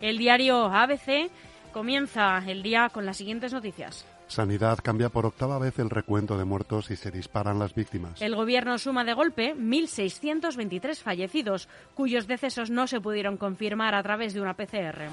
El 0.01 0.17
diario 0.17 0.65
ABC 0.65 1.31
comienza 1.71 2.43
el 2.45 2.61
día 2.61 2.89
con 2.89 3.05
las 3.05 3.15
siguientes 3.15 3.53
noticias. 3.53 4.05
Sanidad 4.31 4.79
cambia 4.81 5.09
por 5.09 5.25
octava 5.25 5.59
vez 5.59 5.77
el 5.77 5.89
recuento 5.89 6.37
de 6.37 6.45
muertos 6.45 6.89
y 6.89 6.95
se 6.95 7.11
disparan 7.11 7.59
las 7.59 7.75
víctimas. 7.75 8.21
El 8.21 8.33
gobierno 8.33 8.77
suma 8.77 9.03
de 9.03 9.13
golpe 9.13 9.53
1.623 9.57 10.95
fallecidos, 10.95 11.67
cuyos 11.95 12.27
decesos 12.27 12.69
no 12.69 12.87
se 12.87 13.01
pudieron 13.01 13.35
confirmar 13.35 13.93
a 13.93 14.01
través 14.01 14.33
de 14.33 14.39
una 14.39 14.53
PCR. 14.53 15.09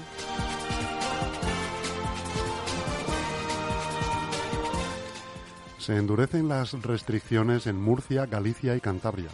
Se 5.79 5.97
endurecen 5.97 6.47
las 6.47 6.71
restricciones 6.81 7.67
en 7.67 7.75
Murcia, 7.75 8.25
Galicia 8.25 8.77
y 8.77 8.79
Cantabria. 8.79 9.31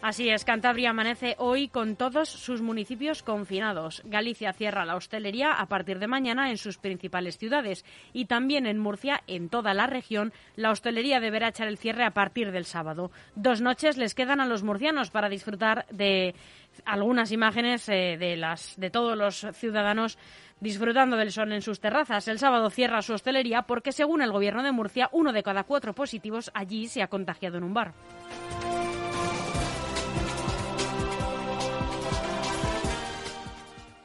Así 0.00 0.28
es, 0.28 0.44
Cantabria 0.44 0.90
amanece 0.90 1.34
hoy 1.38 1.66
con 1.66 1.96
todos 1.96 2.28
sus 2.28 2.62
municipios 2.62 3.24
confinados. 3.24 4.00
Galicia 4.04 4.52
cierra 4.52 4.84
la 4.84 4.94
hostelería 4.94 5.52
a 5.52 5.66
partir 5.66 5.98
de 5.98 6.06
mañana 6.06 6.50
en 6.50 6.56
sus 6.56 6.78
principales 6.78 7.36
ciudades 7.36 7.84
y 8.12 8.26
también 8.26 8.66
en 8.66 8.78
Murcia, 8.78 9.24
en 9.26 9.48
toda 9.48 9.74
la 9.74 9.88
región, 9.88 10.32
la 10.54 10.70
hostelería 10.70 11.18
deberá 11.18 11.48
echar 11.48 11.66
el 11.66 11.78
cierre 11.78 12.04
a 12.04 12.12
partir 12.12 12.52
del 12.52 12.64
sábado. 12.64 13.10
Dos 13.34 13.60
noches 13.60 13.96
les 13.96 14.14
quedan 14.14 14.40
a 14.40 14.46
los 14.46 14.62
murcianos 14.62 15.10
para 15.10 15.28
disfrutar 15.28 15.84
de 15.90 16.36
algunas 16.84 17.32
imágenes 17.32 17.88
eh, 17.88 18.16
de, 18.20 18.36
las, 18.36 18.76
de 18.76 18.90
todos 18.90 19.18
los 19.18 19.48
ciudadanos 19.52 20.16
disfrutando 20.60 21.16
del 21.16 21.32
sol 21.32 21.52
en 21.52 21.62
sus 21.62 21.80
terrazas. 21.80 22.28
El 22.28 22.38
sábado 22.38 22.70
cierra 22.70 23.02
su 23.02 23.14
hostelería 23.14 23.62
porque, 23.62 23.90
según 23.90 24.22
el 24.22 24.30
gobierno 24.30 24.62
de 24.62 24.70
Murcia, 24.70 25.08
uno 25.10 25.32
de 25.32 25.42
cada 25.42 25.64
cuatro 25.64 25.92
positivos 25.92 26.52
allí 26.54 26.86
se 26.86 27.02
ha 27.02 27.08
contagiado 27.08 27.58
en 27.58 27.64
un 27.64 27.74
bar. 27.74 27.94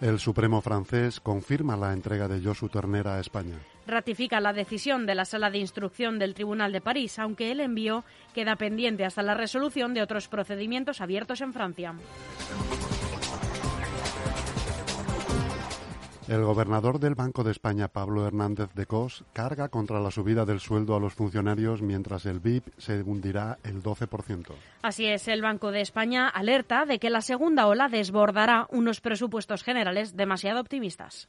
El 0.03 0.19
Supremo 0.19 0.59
francés 0.59 1.21
confirma 1.21 1.77
la 1.77 1.93
entrega 1.93 2.27
de 2.27 2.43
Josu 2.43 2.67
Ternera 2.67 3.15
a 3.15 3.21
España. 3.21 3.55
Ratifica 3.87 4.41
la 4.41 4.51
decisión 4.51 5.05
de 5.05 5.15
la 5.15 5.23
Sala 5.23 5.49
de 5.49 5.59
Instrucción 5.59 6.19
del 6.19 6.33
Tribunal 6.33 6.73
de 6.73 6.81
París, 6.81 7.19
aunque 7.19 7.53
el 7.53 7.61
envío 7.61 8.03
queda 8.33 8.57
pendiente 8.57 9.05
hasta 9.05 9.23
la 9.23 9.33
resolución 9.33 9.93
de 9.93 10.01
otros 10.01 10.27
procedimientos 10.27 10.99
abiertos 10.99 11.39
en 11.39 11.53
Francia. 11.53 11.95
El 16.27 16.43
gobernador 16.45 16.99
del 16.99 17.15
Banco 17.15 17.43
de 17.43 17.51
España, 17.51 17.89
Pablo 17.89 18.25
Hernández 18.25 18.69
de 18.73 18.85
Cos, 18.85 19.25
carga 19.33 19.67
contra 19.67 19.99
la 19.99 20.09
subida 20.09 20.45
del 20.45 20.61
sueldo 20.61 20.95
a 20.95 20.99
los 20.99 21.13
funcionarios 21.13 21.81
mientras 21.81 22.25
el 22.25 22.39
BIP 22.39 22.67
se 22.77 23.01
hundirá 23.01 23.59
el 23.63 23.83
12%. 23.83 24.53
Así 24.81 25.05
es, 25.05 25.27
el 25.27 25.41
Banco 25.41 25.71
de 25.71 25.81
España 25.81 26.29
alerta 26.29 26.85
de 26.85 26.97
que 26.99 27.09
la 27.09 27.21
segunda 27.21 27.67
ola 27.67 27.89
desbordará 27.89 28.67
unos 28.71 29.01
presupuestos 29.01 29.63
generales 29.63 30.15
demasiado 30.15 30.61
optimistas. 30.61 31.27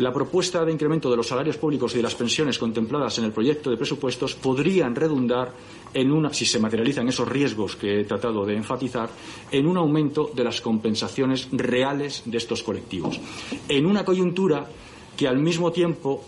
La 0.00 0.14
propuesta 0.14 0.64
de 0.64 0.72
incremento 0.72 1.10
de 1.10 1.16
los 1.18 1.26
salarios 1.26 1.58
públicos 1.58 1.92
y 1.92 1.98
de 1.98 2.02
las 2.02 2.14
pensiones 2.14 2.58
contempladas 2.58 3.18
en 3.18 3.26
el 3.26 3.32
proyecto 3.32 3.68
de 3.68 3.76
presupuestos 3.76 4.34
podrían 4.34 4.94
redundar 4.94 5.52
en 5.92 6.10
una, 6.10 6.32
si 6.32 6.46
se 6.46 6.58
materializan 6.58 7.06
esos 7.06 7.28
riesgos 7.28 7.76
que 7.76 8.00
he 8.00 8.04
tratado 8.04 8.46
de 8.46 8.56
enfatizar, 8.56 9.10
en 9.52 9.66
un 9.66 9.76
aumento 9.76 10.30
de 10.34 10.42
las 10.42 10.62
compensaciones 10.62 11.48
reales 11.52 12.22
de 12.24 12.38
estos 12.38 12.62
colectivos. 12.62 13.20
En 13.68 13.84
una 13.84 14.02
coyuntura 14.02 14.66
que 15.14 15.28
al 15.28 15.38
mismo 15.38 15.70
tiempo 15.70 16.24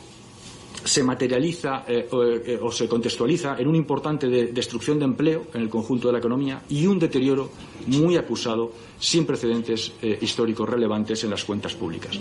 se 0.84 1.02
materializa 1.02 1.84
eh, 1.88 2.08
o, 2.10 2.24
eh, 2.24 2.58
o, 2.60 2.70
se 2.70 2.86
contextualiza 2.86 3.56
en 3.58 3.68
una 3.68 3.78
importante 3.78 4.28
de 4.28 4.48
destrucción 4.48 4.98
de 4.98 5.06
empleo 5.06 5.46
en 5.54 5.62
el 5.62 5.70
conjunto 5.70 6.08
de 6.08 6.12
la 6.12 6.18
economía 6.18 6.62
y 6.68 6.86
un 6.86 6.98
deterioro 6.98 7.48
muy 7.86 8.16
acusado, 8.16 8.72
sin 8.98 9.26
precedentes 9.26 9.92
eh, 10.00 10.18
históricos 10.20 10.68
relevantes 10.68 11.24
en 11.24 11.30
las 11.30 11.44
cuentas 11.44 11.74
públicas. 11.74 12.18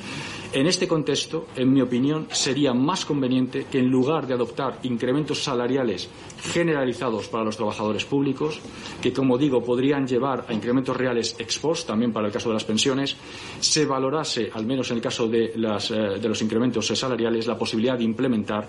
En 0.52 0.68
este 0.68 0.88
contexto, 0.88 1.48
en 1.56 1.72
mi 1.72 1.82
opinión, 1.82 2.28
sería 2.32 2.74
más 2.74 3.06
conveniente 3.06 3.68
que 3.72 3.80
en 3.80 3.90
lugar 3.90 4.28
de 4.28 4.34
adoptar 4.34 4.80
incrementos 4.84 5.44
salariales 5.44 6.10
generalizados 6.42 7.28
para 7.28 7.44
los 7.44 7.56
trabajadores 7.56 8.06
públicos, 8.06 8.60
que, 9.02 9.14
como 9.14 9.38
digo, 9.38 9.64
podrían 9.64 10.08
llevar 10.08 10.46
a 10.48 10.54
incrementos 10.54 10.98
reales 10.98 11.36
ex 11.38 11.60
post, 11.60 11.88
también 11.88 12.12
para 12.12 12.28
el 12.28 12.34
caso 12.34 12.50
de 12.50 12.56
las 12.56 12.66
pensiones, 12.66 13.16
se 13.60 13.86
valorase, 13.86 14.50
al 14.54 14.66
menos 14.66 14.90
en 14.90 14.98
el 14.98 15.02
caso 15.04 15.28
de, 15.28 15.54
eh, 15.56 16.20
de 16.20 16.28
los 16.28 16.42
incrementos 16.42 16.88
salariales, 16.88 17.48
la 17.48 17.58
posibilidad 17.58 17.98
de 17.98 18.04
implementar 18.04 18.68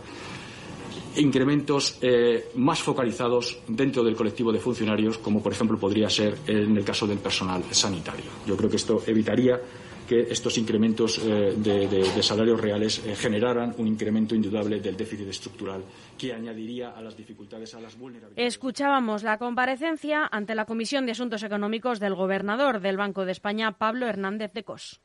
incrementos 1.16 1.98
eh, 2.00 2.50
más 2.54 2.80
focalizados 2.82 3.58
dentro 3.68 4.02
del 4.02 4.14
colectivo 4.14 4.52
de 4.52 4.58
funcionarios, 4.58 5.18
como 5.18 5.42
por 5.42 5.52
ejemplo 5.52 5.78
podría 5.78 6.08
ser 6.08 6.36
en 6.46 6.76
el 6.76 6.84
caso 6.84 7.06
del 7.06 7.18
personal 7.18 7.62
sanitario. 7.70 8.30
Yo 8.46 8.56
creo 8.56 8.70
que 8.70 8.76
esto 8.76 9.02
evitaría 9.06 9.60
que 10.08 10.20
estos 10.30 10.58
incrementos 10.58 11.18
eh, 11.18 11.54
de, 11.56 11.88
de, 11.88 12.12
de, 12.12 12.22
salarios 12.22 12.60
reales 12.60 13.02
eh, 13.06 13.14
generaran 13.14 13.74
un 13.78 13.86
incremento 13.86 14.34
indudable 14.34 14.80
del 14.80 14.96
déficit 14.96 15.28
estructural 15.28 15.84
que 16.18 16.32
añadiría 16.32 16.90
a 16.90 17.00
las 17.00 17.16
dificultades, 17.16 17.74
a 17.74 17.80
las 17.80 17.96
vulnerabilidades. 17.96 18.54
Escuchábamos 18.54 19.22
la 19.22 19.38
comparecencia 19.38 20.28
ante 20.30 20.54
la 20.54 20.64
Comisión 20.64 21.06
de 21.06 21.12
Asuntos 21.12 21.42
Económicos 21.42 22.00
del 22.00 22.14
gobernador 22.14 22.80
del 22.80 22.96
Banco 22.96 23.24
de 23.24 23.32
España, 23.32 23.78
Pablo 23.78 24.06
Hernández 24.06 24.52
de 24.52 24.64
Cos. 24.64 25.00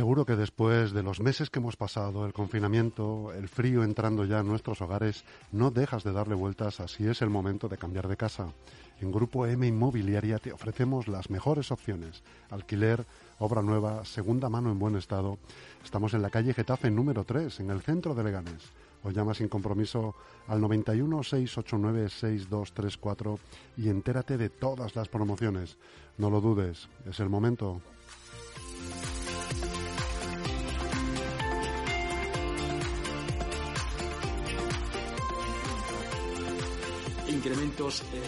Seguro 0.00 0.24
que 0.24 0.34
después 0.34 0.92
de 0.92 1.02
los 1.02 1.20
meses 1.20 1.50
que 1.50 1.58
hemos 1.58 1.76
pasado, 1.76 2.24
el 2.24 2.32
confinamiento, 2.32 3.34
el 3.34 3.50
frío 3.50 3.84
entrando 3.84 4.24
ya 4.24 4.38
en 4.38 4.46
nuestros 4.46 4.80
hogares, 4.80 5.26
no 5.52 5.70
dejas 5.70 6.04
de 6.04 6.12
darle 6.12 6.34
vueltas 6.34 6.80
a 6.80 6.88
si 6.88 7.06
es 7.06 7.20
el 7.20 7.28
momento 7.28 7.68
de 7.68 7.76
cambiar 7.76 8.08
de 8.08 8.16
casa. 8.16 8.46
En 9.02 9.12
Grupo 9.12 9.44
M 9.44 9.66
Inmobiliaria 9.66 10.38
te 10.38 10.54
ofrecemos 10.54 11.06
las 11.06 11.28
mejores 11.28 11.70
opciones. 11.70 12.22
Alquiler, 12.48 13.04
obra 13.40 13.60
nueva, 13.60 14.06
segunda 14.06 14.48
mano 14.48 14.72
en 14.72 14.78
buen 14.78 14.96
estado. 14.96 15.36
Estamos 15.84 16.14
en 16.14 16.22
la 16.22 16.30
calle 16.30 16.54
Getafe 16.54 16.90
número 16.90 17.24
3, 17.24 17.60
en 17.60 17.68
el 17.68 17.82
centro 17.82 18.14
de 18.14 18.24
Leganés. 18.24 18.72
O 19.04 19.10
llama 19.10 19.34
sin 19.34 19.48
compromiso 19.48 20.14
al 20.48 20.62
91 20.62 21.22
689 21.22 22.08
6234 22.08 23.38
y 23.76 23.90
entérate 23.90 24.38
de 24.38 24.48
todas 24.48 24.96
las 24.96 25.08
promociones. 25.08 25.76
No 26.16 26.30
lo 26.30 26.40
dudes, 26.40 26.88
es 27.04 27.20
el 27.20 27.28
momento. 27.28 27.82
Incrementos. 37.40 38.02
Eh... 38.02 38.20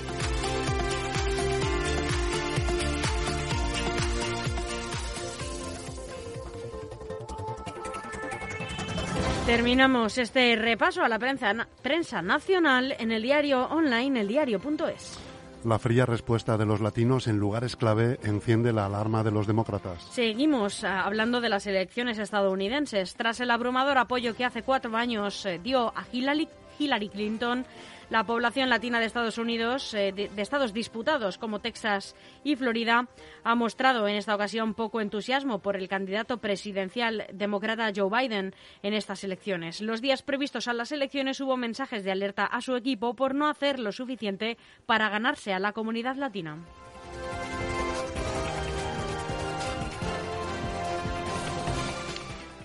Terminamos 9.44 10.16
este 10.16 10.56
repaso 10.56 11.02
a 11.02 11.08
la 11.08 11.18
prensa, 11.18 11.68
prensa 11.82 12.22
nacional 12.22 12.94
en 12.98 13.12
el 13.12 13.22
diario 13.22 13.64
online 13.66 14.20
eldiario.es. 14.20 15.18
La 15.64 15.78
fría 15.78 16.06
respuesta 16.06 16.56
de 16.56 16.64
los 16.64 16.80
latinos 16.80 17.28
en 17.28 17.38
lugares 17.38 17.76
clave 17.76 18.18
enciende 18.24 18.72
la 18.72 18.86
alarma 18.86 19.22
de 19.22 19.30
los 19.30 19.46
demócratas. 19.46 20.02
Seguimos 20.10 20.82
uh, 20.82 20.86
hablando 20.86 21.40
de 21.40 21.50
las 21.50 21.66
elecciones 21.66 22.18
estadounidenses. 22.18 23.14
Tras 23.14 23.40
el 23.40 23.50
abrumador 23.50 23.98
apoyo 23.98 24.34
que 24.34 24.44
hace 24.44 24.62
cuatro 24.62 24.96
años 24.96 25.44
eh, 25.46 25.60
dio 25.62 25.92
a 25.94 26.04
Hillary, 26.10 26.48
Hillary 26.78 27.08
Clinton, 27.10 27.64
la 28.12 28.24
población 28.24 28.68
latina 28.68 29.00
de 29.00 29.06
Estados 29.06 29.38
Unidos, 29.38 29.94
eh, 29.94 30.12
de, 30.12 30.30
estados 30.42 30.74
disputados 30.74 31.38
como 31.38 31.60
Texas 31.60 32.14
y 32.44 32.56
Florida, 32.56 33.08
ha 33.42 33.54
mostrado 33.54 34.06
en 34.06 34.16
esta 34.16 34.34
ocasión 34.34 34.74
poco 34.74 35.00
entusiasmo 35.00 35.60
por 35.60 35.76
el 35.76 35.88
candidato 35.88 36.36
presidencial 36.36 37.24
demócrata 37.32 37.90
Joe 37.96 38.10
Biden 38.10 38.54
en 38.82 38.92
estas 38.92 39.24
elecciones. 39.24 39.80
Los 39.80 40.02
días 40.02 40.22
previstos 40.22 40.68
a 40.68 40.74
las 40.74 40.92
elecciones 40.92 41.40
hubo 41.40 41.56
mensajes 41.56 42.04
de 42.04 42.12
alerta 42.12 42.44
a 42.44 42.60
su 42.60 42.76
equipo 42.76 43.14
por 43.14 43.34
no 43.34 43.48
hacer 43.48 43.78
lo 43.78 43.92
suficiente 43.92 44.58
para 44.84 45.08
ganarse 45.08 45.54
a 45.54 45.58
la 45.58 45.72
comunidad 45.72 46.16
latina. 46.16 46.58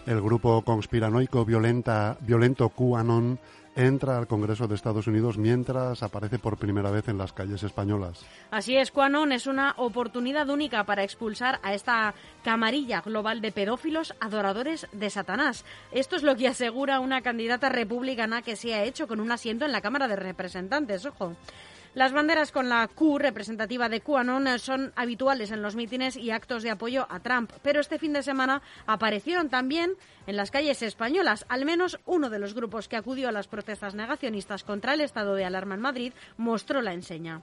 El 0.05 0.21
grupo 0.21 0.61
conspiranoico 0.61 1.45
violento 1.45 2.69
QAnon 2.69 3.39
entra 3.77 4.17
al 4.17 4.27
Congreso 4.27 4.67
de 4.67 4.75
Estados 4.75 5.07
Unidos 5.07 5.37
mientras 5.37 6.01
aparece 6.01 6.39
por 6.39 6.57
primera 6.57 6.89
vez 6.89 7.07
en 7.07 7.17
las 7.17 7.31
calles 7.31 7.61
españolas. 7.63 8.25
Así 8.49 8.75
es, 8.75 8.91
Quanon 8.91 9.31
es 9.31 9.45
una 9.45 9.75
oportunidad 9.77 10.49
única 10.49 10.83
para 10.83 11.03
expulsar 11.03 11.59
a 11.61 11.73
esta 11.73 12.15
camarilla 12.43 13.01
global 13.01 13.39
de 13.39 13.51
pedófilos 13.51 14.15
adoradores 14.19 14.87
de 14.91 15.09
Satanás. 15.09 15.63
Esto 15.91 16.15
es 16.15 16.23
lo 16.23 16.35
que 16.35 16.47
asegura 16.47 16.99
una 16.99 17.21
candidata 17.21 17.69
republicana 17.69 18.41
que 18.41 18.55
se 18.55 18.73
ha 18.73 18.83
hecho 18.83 19.07
con 19.07 19.19
un 19.19 19.31
asiento 19.31 19.65
en 19.65 19.71
la 19.71 19.81
Cámara 19.81 20.07
de 20.07 20.15
Representantes. 20.15 21.05
Ojo. 21.05 21.35
Las 21.93 22.13
banderas 22.13 22.51
con 22.51 22.69
la 22.69 22.87
Q 22.87 23.17
representativa 23.17 23.89
de 23.89 24.01
QAnon 24.01 24.59
son 24.59 24.93
habituales 24.95 25.51
en 25.51 25.61
los 25.61 25.75
mítines 25.75 26.15
y 26.15 26.31
actos 26.31 26.63
de 26.63 26.69
apoyo 26.69 27.07
a 27.09 27.19
Trump, 27.19 27.51
pero 27.63 27.79
este 27.79 27.97
fin 27.97 28.13
de 28.13 28.23
semana 28.23 28.61
aparecieron 28.85 29.49
también 29.49 29.93
en 30.27 30.37
las 30.37 30.51
calles 30.51 30.81
españolas. 30.81 31.45
Al 31.49 31.65
menos 31.65 31.99
uno 32.05 32.29
de 32.29 32.39
los 32.39 32.53
grupos 32.53 32.87
que 32.87 32.97
acudió 32.97 33.29
a 33.29 33.31
las 33.31 33.47
protestas 33.47 33.95
negacionistas 33.95 34.63
contra 34.63 34.93
el 34.93 35.01
estado 35.01 35.35
de 35.35 35.45
alarma 35.45 35.75
en 35.75 35.81
Madrid 35.81 36.13
mostró 36.37 36.81
la 36.81 36.93
enseña. 36.93 37.41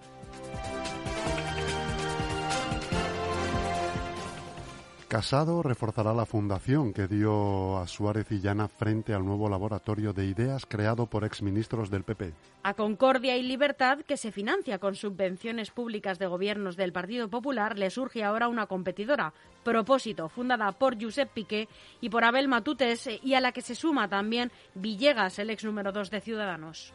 Casado 5.15 5.63
reforzará 5.63 6.13
la 6.13 6.27
fundación 6.27 6.93
que 6.93 7.07
dio 7.07 7.79
a 7.79 7.87
Suárez 7.87 8.27
y 8.33 8.41
Llana 8.41 8.67
frente 8.67 9.15
al 9.15 9.25
nuevo 9.25 9.49
laboratorio 9.49 10.13
de 10.13 10.27
ideas 10.27 10.67
creado 10.67 11.07
por 11.07 11.25
exministros 11.25 11.89
del 11.89 12.03
PP. 12.03 12.33
A 12.65 12.75
Concordia 12.75 13.37
y 13.37 13.45
Libertad, 13.45 14.01
que 14.01 14.17
se 14.17 14.33
financia 14.33 14.81
con 14.81 14.97
subvenciones 14.97 15.71
públicas 15.71 16.19
de 16.19 16.27
gobiernos 16.27 16.75
del 16.75 16.93
Partido 16.93 17.29
Popular, 17.29 17.79
le 17.79 17.91
surge 17.91 18.25
ahora 18.25 18.49
una 18.49 18.67
competidora, 18.67 19.33
Propósito, 19.63 20.29
fundada 20.29 20.73
por 20.73 21.01
Josep 21.01 21.31
Piqué 21.31 21.69
y 22.01 22.09
por 22.09 22.25
Abel 22.25 22.49
Matutes, 22.49 23.09
y 23.23 23.35
a 23.35 23.41
la 23.41 23.53
que 23.53 23.63
se 23.63 23.77
suma 23.77 24.09
también 24.09 24.51
Villegas, 24.75 25.39
el 25.39 25.51
ex 25.51 25.65
número 25.65 25.93
dos 25.93 26.11
de 26.11 26.23
Ciudadanos. 26.23 26.93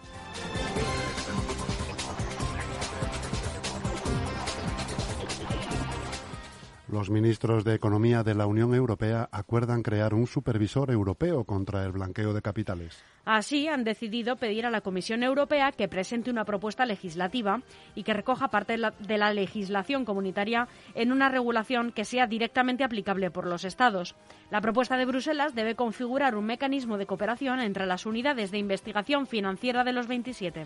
Los 6.92 7.12
ministros 7.12 7.64
de 7.64 7.76
Economía 7.76 8.24
de 8.24 8.34
la 8.34 8.48
Unión 8.48 8.74
Europea 8.74 9.30
acuerdan 9.32 9.84
crear 9.84 10.16
un 10.16 10.26
supervisor 10.26 10.90
europeo 10.90 11.44
contra 11.44 11.86
el 11.86 11.92
blanqueo 11.92 12.34
de 12.34 12.42
capitales. 12.42 13.04
Así, 13.26 13.68
han 13.68 13.84
decidido 13.84 14.38
pedir 14.38 14.66
a 14.66 14.72
la 14.72 14.82
Comisión 14.82 15.22
Europea 15.22 15.72
que 15.72 15.88
presente 15.88 16.32
una 16.32 16.46
propuesta 16.46 16.88
legislativa 16.88 17.62
y 17.94 18.02
que 18.02 18.16
recoja 18.16 18.48
parte 18.48 18.74
de 18.74 19.18
la, 19.20 19.34
legislación 19.34 20.04
comunitaria 20.04 20.68
en 20.96 21.12
una 21.12 21.30
regulación 21.30 21.92
que 21.92 22.06
sea 22.06 22.26
directamente 22.26 22.84
aplicable 22.84 23.30
por 23.30 23.46
los 23.46 23.66
Estados. 23.66 24.16
La 24.50 24.62
propuesta 24.62 24.98
de 24.98 25.06
Bruselas 25.06 25.54
debe 25.54 25.76
configurar 25.76 26.36
un 26.36 26.46
mecanismo 26.46 26.98
de 26.98 27.06
cooperación 27.06 27.60
entre 27.60 27.86
las 27.86 28.08
unidades 28.08 28.50
de 28.50 28.58
investigación 28.58 29.28
financiera 29.28 29.84
de 29.84 29.94
los 29.94 30.08
27. 30.08 30.66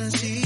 me 0.00 0.10
sume 0.10 0.45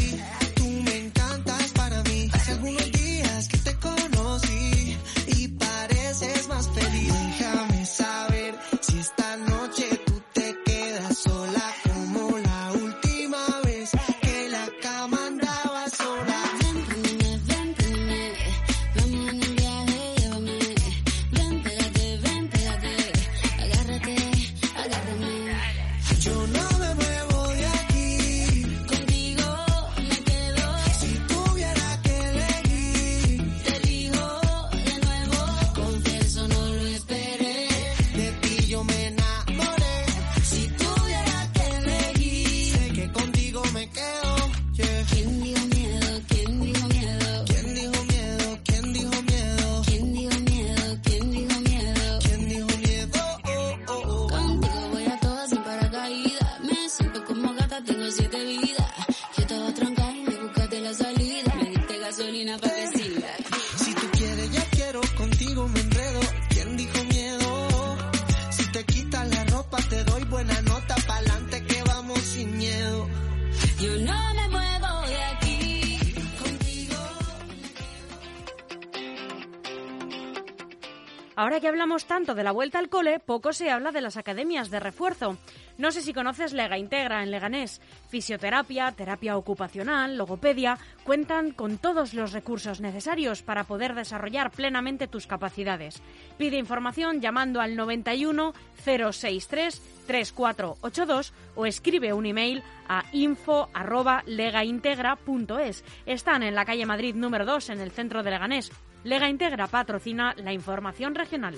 Ahora 81.51 81.61
que 81.61 81.67
hablamos 81.67 82.05
tanto 82.05 82.37
de 82.37 82.45
la 82.45 82.53
vuelta 82.53 82.79
al 82.79 82.89
cole, 82.89 83.19
poco 83.19 83.53
se 83.53 83.73
habla 83.73 83.91
de 83.91 84.01
las 84.01 84.17
academias 84.17 84.71
de 84.71 84.79
refuerzo. 84.79 85.37
No 85.79 85.91
sé 85.91 86.01
si 86.01 86.13
conoces 86.13 86.53
Lega 86.53 86.79
Integra 86.79 87.25
en 87.25 87.33
Leganés. 87.33 87.81
Fisioterapia, 88.09 88.93
terapia 88.93 89.37
ocupacional, 89.37 90.17
logopedia, 90.17 90.79
cuentan 91.03 91.51
con 91.51 91.79
todos 91.79 92.15
los 92.15 92.31
recursos 92.31 92.81
necesarios 92.81 93.43
para 93.43 93.65
poder 93.65 93.97
desarrollar 93.97 94.53
plenamente 94.53 95.09
tus 95.09 95.27
capacidades. 95.27 96.01
Pide 96.39 96.57
información 96.57 97.21
llamando 97.21 97.61
al 97.61 97.75
91 97.75 98.55
063 98.85 99.83
3482 100.07 101.33
o 101.57 101.67
escribe 101.67 102.13
un 102.13 102.27
email 102.27 102.63
a 102.87 103.03
info@legaintegra.es. 103.11 105.85
Están 106.07 106.45
en 106.45 106.55
la 106.55 106.65
calle 106.65 106.87
Madrid 106.87 107.17
número 107.17 107.45
2 107.45 107.71
en 107.71 107.81
el 107.81 107.91
centro 107.91 108.23
de 108.23 108.31
Leganés. 108.31 108.71
Lega 109.03 109.29
Integra 109.29 109.67
patrocina 109.67 110.35
la 110.37 110.53
información 110.53 111.15
regional. 111.15 111.55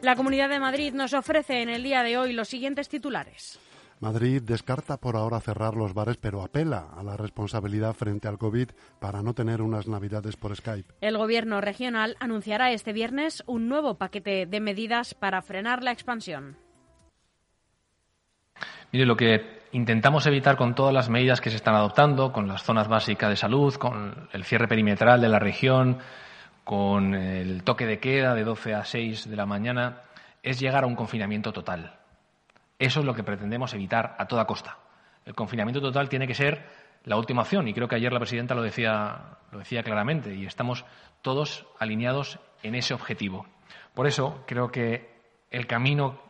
La 0.00 0.16
Comunidad 0.16 0.48
de 0.48 0.58
Madrid 0.58 0.94
nos 0.94 1.12
ofrece 1.12 1.62
en 1.62 1.68
el 1.68 1.82
día 1.82 2.02
de 2.02 2.18
hoy 2.18 2.32
los 2.32 2.48
siguientes 2.48 2.88
titulares. 2.88 3.60
Madrid 4.02 4.42
descarta 4.42 4.96
por 4.96 5.14
ahora 5.14 5.38
cerrar 5.38 5.76
los 5.76 5.94
bares, 5.94 6.16
pero 6.16 6.42
apela 6.42 6.88
a 6.96 7.04
la 7.04 7.16
responsabilidad 7.16 7.94
frente 7.94 8.26
al 8.26 8.36
COVID 8.36 8.70
para 9.00 9.22
no 9.22 9.32
tener 9.32 9.62
unas 9.62 9.86
navidades 9.86 10.34
por 10.34 10.56
Skype. 10.56 10.92
El 11.00 11.16
Gobierno 11.16 11.60
regional 11.60 12.16
anunciará 12.18 12.72
este 12.72 12.92
viernes 12.92 13.44
un 13.46 13.68
nuevo 13.68 13.98
paquete 13.98 14.46
de 14.46 14.60
medidas 14.60 15.14
para 15.14 15.40
frenar 15.40 15.84
la 15.84 15.92
expansión. 15.92 16.56
Mire, 18.90 19.06
lo 19.06 19.16
que 19.16 19.62
intentamos 19.70 20.26
evitar 20.26 20.56
con 20.56 20.74
todas 20.74 20.92
las 20.92 21.08
medidas 21.08 21.40
que 21.40 21.50
se 21.50 21.56
están 21.56 21.76
adoptando, 21.76 22.32
con 22.32 22.48
las 22.48 22.64
zonas 22.64 22.88
básicas 22.88 23.30
de 23.30 23.36
salud, 23.36 23.72
con 23.76 24.28
el 24.32 24.42
cierre 24.42 24.66
perimetral 24.66 25.20
de 25.20 25.28
la 25.28 25.38
región, 25.38 25.98
con 26.64 27.14
el 27.14 27.62
toque 27.62 27.86
de 27.86 28.00
queda 28.00 28.34
de 28.34 28.42
12 28.42 28.74
a 28.74 28.84
6 28.84 29.30
de 29.30 29.36
la 29.36 29.46
mañana, 29.46 30.00
es 30.42 30.58
llegar 30.58 30.82
a 30.82 30.88
un 30.88 30.96
confinamiento 30.96 31.52
total. 31.52 32.01
Eso 32.82 32.98
es 32.98 33.06
lo 33.06 33.14
que 33.14 33.22
pretendemos 33.22 33.72
evitar 33.74 34.16
a 34.18 34.26
toda 34.26 34.44
costa. 34.44 34.76
El 35.24 35.36
confinamiento 35.36 35.80
total 35.80 36.08
tiene 36.08 36.26
que 36.26 36.34
ser 36.34 36.66
la 37.04 37.16
última 37.16 37.42
opción 37.42 37.68
y 37.68 37.74
creo 37.74 37.86
que 37.86 37.94
ayer 37.94 38.12
la 38.12 38.18
presidenta 38.18 38.56
lo 38.56 38.62
decía, 38.62 39.38
lo 39.52 39.60
decía 39.60 39.84
claramente 39.84 40.34
y 40.34 40.46
estamos 40.46 40.84
todos 41.22 41.64
alineados 41.78 42.40
en 42.64 42.74
ese 42.74 42.92
objetivo. 42.92 43.46
Por 43.94 44.08
eso 44.08 44.42
creo 44.48 44.72
que 44.72 45.14
el 45.52 45.68
camino 45.68 46.20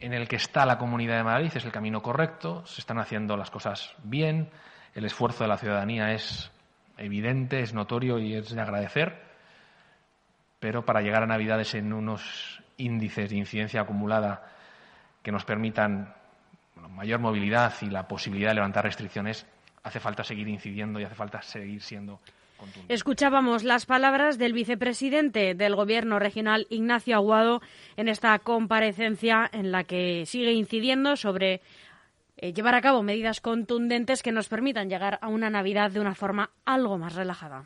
en 0.00 0.12
el 0.12 0.26
que 0.26 0.34
está 0.34 0.66
la 0.66 0.78
Comunidad 0.78 1.18
de 1.18 1.22
Madrid 1.22 1.52
es 1.54 1.64
el 1.64 1.70
camino 1.70 2.02
correcto, 2.02 2.66
se 2.66 2.80
están 2.80 2.98
haciendo 2.98 3.36
las 3.36 3.52
cosas 3.52 3.94
bien, 4.02 4.50
el 4.96 5.04
esfuerzo 5.04 5.44
de 5.44 5.48
la 5.48 5.58
ciudadanía 5.58 6.12
es 6.12 6.50
evidente, 6.98 7.60
es 7.60 7.72
notorio 7.72 8.18
y 8.18 8.34
es 8.34 8.52
de 8.52 8.60
agradecer, 8.60 9.22
pero 10.58 10.84
para 10.84 11.02
llegar 11.02 11.22
a 11.22 11.26
Navidades 11.26 11.76
en 11.76 11.92
unos 11.92 12.60
índices 12.78 13.30
de 13.30 13.36
incidencia 13.36 13.82
acumulada 13.82 14.58
que 15.22 15.32
nos 15.32 15.44
permitan 15.44 16.14
mayor 16.90 17.20
movilidad 17.20 17.74
y 17.80 17.86
la 17.86 18.06
posibilidad 18.06 18.50
de 18.50 18.56
levantar 18.56 18.84
restricciones, 18.84 19.46
hace 19.82 20.00
falta 20.00 20.24
seguir 20.24 20.48
incidiendo 20.48 21.00
y 21.00 21.04
hace 21.04 21.14
falta 21.14 21.42
seguir 21.42 21.82
siendo. 21.82 22.20
Escuchábamos 22.88 23.64
las 23.64 23.86
palabras 23.86 24.38
del 24.38 24.52
vicepresidente 24.52 25.54
del 25.54 25.74
Gobierno 25.74 26.20
regional, 26.20 26.68
Ignacio 26.70 27.16
Aguado, 27.16 27.60
en 27.96 28.08
esta 28.08 28.38
comparecencia 28.38 29.50
en 29.52 29.72
la 29.72 29.82
que 29.82 30.26
sigue 30.26 30.52
incidiendo 30.52 31.16
sobre 31.16 31.60
eh, 32.36 32.52
llevar 32.52 32.76
a 32.76 32.80
cabo 32.80 33.02
medidas 33.02 33.40
contundentes 33.40 34.22
que 34.22 34.30
nos 34.30 34.48
permitan 34.48 34.88
llegar 34.88 35.18
a 35.22 35.28
una 35.28 35.50
Navidad 35.50 35.90
de 35.90 35.98
una 35.98 36.14
forma 36.14 36.50
algo 36.64 36.98
más 36.98 37.16
relajada. 37.16 37.64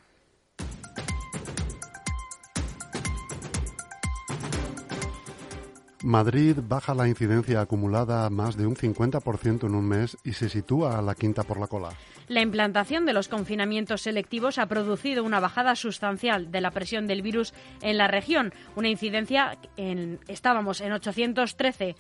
Madrid 6.07 6.59
baja 6.63 6.95
la 6.95 7.09
incidencia 7.09 7.61
acumulada 7.61 8.31
más 8.31 8.57
de 8.57 8.65
un 8.65 8.77
50% 8.77 9.67
en 9.67 9.75
un 9.75 9.89
mes 9.89 10.17
y 10.23 10.35
se 10.35 10.49
sitúa 10.49 10.97
a 10.97 11.03
la 11.03 11.17
quinta 11.17 11.43
por 11.43 11.59
la 11.59 11.67
cola. 11.67 11.89
La 12.29 12.43
implantación 12.43 13.07
de 13.07 13.13
los 13.13 13.27
confinamientos 13.27 14.03
selectivos 14.03 14.59
ha 14.59 14.67
producido 14.67 15.25
una 15.25 15.41
bajada 15.41 15.75
sustancial 15.75 16.53
de 16.53 16.61
la 16.61 16.71
presión 16.71 17.09
del 17.09 17.23
virus 17.23 17.55
en 17.83 17.99
la 17.99 18.07
región. 18.07 18.55
Una 18.77 18.89
incidencia 18.89 19.59
en 19.77 20.21
estábamos 20.29 20.81
en 20.81 20.93
813 20.93 21.97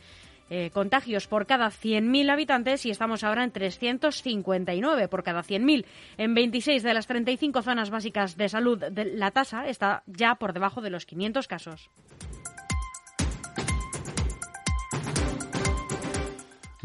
eh, 0.48 0.70
contagios 0.72 1.26
por 1.26 1.46
cada 1.46 1.72
100.000 1.72 2.30
habitantes 2.30 2.86
y 2.86 2.90
estamos 2.90 3.24
ahora 3.24 3.42
en 3.42 3.50
359 3.50 5.08
por 5.08 5.24
cada 5.24 5.42
100.000. 5.42 5.84
En 6.16 6.34
26 6.34 6.84
de 6.84 6.94
las 6.94 7.08
35 7.08 7.60
zonas 7.62 7.90
básicas 7.90 8.36
de 8.36 8.48
salud, 8.48 8.84
la 8.94 9.32
tasa 9.32 9.66
está 9.66 10.04
ya 10.06 10.36
por 10.36 10.52
debajo 10.52 10.80
de 10.80 10.90
los 10.90 11.06
500 11.06 11.48
casos. 11.48 11.90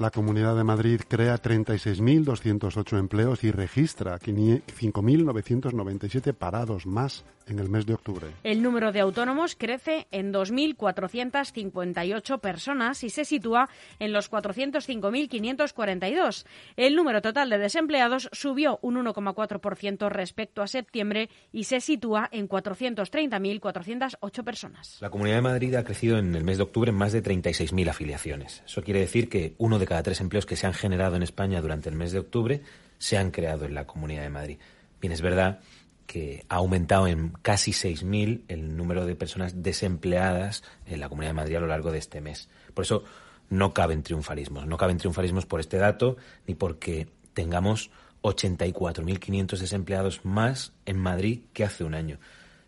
La 0.02 0.10
Comunidad 0.10 0.56
de 0.56 0.64
Madrid 0.64 1.02
crea 1.08 1.40
36.208 1.40 2.98
empleos 2.98 3.44
y 3.44 3.52
registra 3.52 4.18
5.997 4.18 6.34
parados 6.34 6.88
más 6.88 7.24
en 7.48 7.60
el 7.60 7.70
mes 7.70 7.86
de 7.86 7.94
octubre. 7.94 8.26
El 8.44 8.64
número 8.64 8.92
de 8.92 9.02
autónomos 9.02 9.56
crece 9.56 10.08
en 10.12 10.34
2.458 10.34 12.40
personas 12.40 13.04
y 13.04 13.12
se 13.12 13.26
sitúa 13.26 13.70
en 14.00 14.14
los 14.14 14.32
405.542. 14.32 16.46
El 16.78 16.96
número 16.96 17.22
total 17.22 17.52
de 17.52 17.60
desempleados 17.60 18.28
subió 18.32 18.80
un 18.82 18.96
1,4% 18.96 20.10
respecto 20.10 20.64
a 20.64 20.68
septiembre 20.68 21.30
y 21.52 21.66
se 21.66 21.82
sitúa 21.82 22.28
en 22.32 22.50
430.408 22.50 24.44
personas. 24.44 24.98
La 25.02 25.12
Comunidad 25.12 25.38
de 25.38 25.42
Madrid 25.42 25.74
ha 25.76 25.84
crecido 25.84 26.18
en 26.18 26.36
el 26.36 26.44
mes 26.44 26.58
de 26.58 26.64
octubre 26.64 26.90
en 26.90 26.98
más 26.98 27.14
de 27.14 27.22
36.000 27.22 27.90
afiliaciones. 27.90 28.64
Eso 28.66 28.82
quiere 28.82 29.02
decir 29.02 29.30
que 29.30 29.54
uno 29.58 29.78
de 29.78 29.91
cada 29.92 30.04
tres 30.04 30.22
empleos 30.22 30.46
que 30.46 30.56
se 30.56 30.66
han 30.66 30.74
generado 30.74 31.18
en 31.18 31.22
España 31.22 31.60
durante 31.60 31.90
el 31.90 31.96
mes 31.96 32.14
de 32.14 32.20
octubre 32.20 32.62
se 32.98 33.18
han 33.18 33.30
creado 33.30 33.66
en 33.66 33.74
la 33.74 33.86
Comunidad 33.86 34.22
de 34.22 34.30
Madrid. 34.30 34.58
Bien, 35.02 35.12
es 35.12 35.22
verdad 35.22 35.60
que 36.08 36.46
ha 36.48 36.56
aumentado 36.56 37.08
en 37.08 37.34
casi 37.42 37.72
6.000 37.72 38.44
el 38.48 38.78
número 38.78 39.06
de 39.06 39.18
personas 39.18 39.62
desempleadas 39.62 40.64
en 40.86 41.02
la 41.02 41.10
Comunidad 41.10 41.32
de 41.32 41.36
Madrid 41.36 41.56
a 41.58 41.60
lo 41.60 41.68
largo 41.68 41.92
de 41.92 41.98
este 41.98 42.22
mes. 42.22 42.48
Por 42.74 42.86
eso 42.86 43.04
no 43.50 43.74
caben 43.74 44.02
triunfalismos. 44.02 44.66
No 44.66 44.78
caben 44.78 44.98
triunfalismos 44.98 45.46
por 45.46 45.60
este 45.60 45.76
dato 45.76 46.16
ni 46.48 46.56
porque 46.56 47.10
tengamos 47.34 47.92
84.500 48.22 49.58
desempleados 49.58 50.24
más 50.24 50.72
en 50.86 51.00
Madrid 51.00 51.42
que 51.52 51.66
hace 51.66 51.84
un 51.84 51.96
año. 51.96 52.18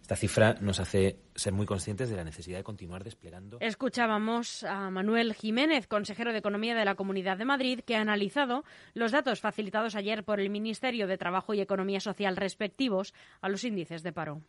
Esta 0.04 0.18
cifra 0.18 0.58
nos 0.60 0.82
hace 0.82 1.16
ser 1.34 1.54
muy 1.54 1.66
conscientes 1.66 2.10
de 2.10 2.18
la 2.18 2.26
necesidad 2.26 2.58
de 2.58 2.64
continuar 2.66 3.06
desplegando. 3.06 3.58
Escuchábamos 3.62 4.66
a 4.66 4.90
Manuel 4.90 5.34
Jiménez, 5.34 5.88
consejero 5.88 6.34
de 6.34 6.40
Economía 6.40 6.76
de 6.76 6.84
la 6.84 6.96
Comunidad 6.96 7.38
de 7.38 7.46
Madrid, 7.46 7.80
que 7.80 7.96
ha 7.96 8.02
analizado 8.02 8.66
los 8.94 9.14
datos 9.14 9.40
facilitados 9.40 9.96
ayer 9.96 10.26
por 10.26 10.42
el 10.42 10.50
Ministerio 10.50 11.08
de 11.08 11.18
Trabajo 11.18 11.54
y 11.54 11.62
Economía 11.62 12.02
Social 12.02 12.36
respectivos 12.36 13.14
a 13.40 13.48
los 13.48 13.64
índices 13.64 14.04
de 14.04 14.12
paro. 14.12 14.42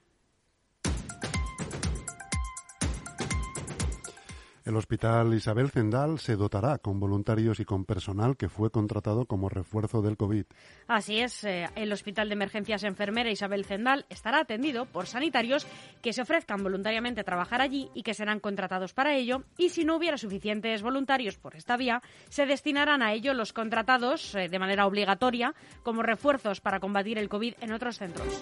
El 4.65 4.77
Hospital 4.77 5.35
Isabel 5.35 5.71
Zendal 5.71 6.19
se 6.19 6.37
dotará 6.37 6.79
con 6.79 6.99
voluntarios 6.99 7.61
y 7.61 7.67
con 7.67 7.85
personal 7.85 8.39
que 8.39 8.49
fue 8.49 8.71
contratado 8.71 9.27
como 9.27 9.51
refuerzo 9.51 10.01
del 10.01 10.17
COVID. 10.17 10.47
Así 10.89 11.21
es, 11.21 11.45
eh, 11.45 11.69
el 11.75 11.93
Hospital 11.93 12.31
de 12.31 12.33
Emergencias 12.33 12.83
Enfermera 12.83 13.31
Isabel 13.31 13.67
Zendal 13.67 14.07
estará 14.09 14.41
atendido 14.41 14.87
por 14.87 15.07
sanitarios 15.07 15.67
que 16.01 16.15
se 16.15 16.23
ofrezcan 16.23 16.63
voluntariamente 16.63 17.21
a 17.21 17.25
trabajar 17.25 17.61
allí 17.61 17.91
y 17.93 18.03
que 18.03 18.15
serán 18.15 18.41
contratados 18.41 18.95
para 18.95 19.15
ello. 19.15 19.43
Y 19.59 19.69
si 19.69 19.85
no 19.85 19.97
hubiera 19.97 20.17
suficientes 20.17 20.81
voluntarios 20.81 21.37
por 21.37 21.57
esta 21.57 21.77
vía, 21.77 22.01
se 22.31 22.47
destinarán 22.47 23.03
a 23.03 23.13
ello 23.13 23.35
los 23.35 23.53
contratados 23.53 24.35
eh, 24.35 24.49
de 24.49 24.59
manera 24.59 24.87
obligatoria 24.87 25.55
como 25.83 26.03
refuerzos 26.03 26.63
para 26.63 26.81
combatir 26.81 27.19
el 27.19 27.29
COVID 27.29 27.55
en 27.61 27.73
otros 27.73 27.99
centros. 27.99 28.41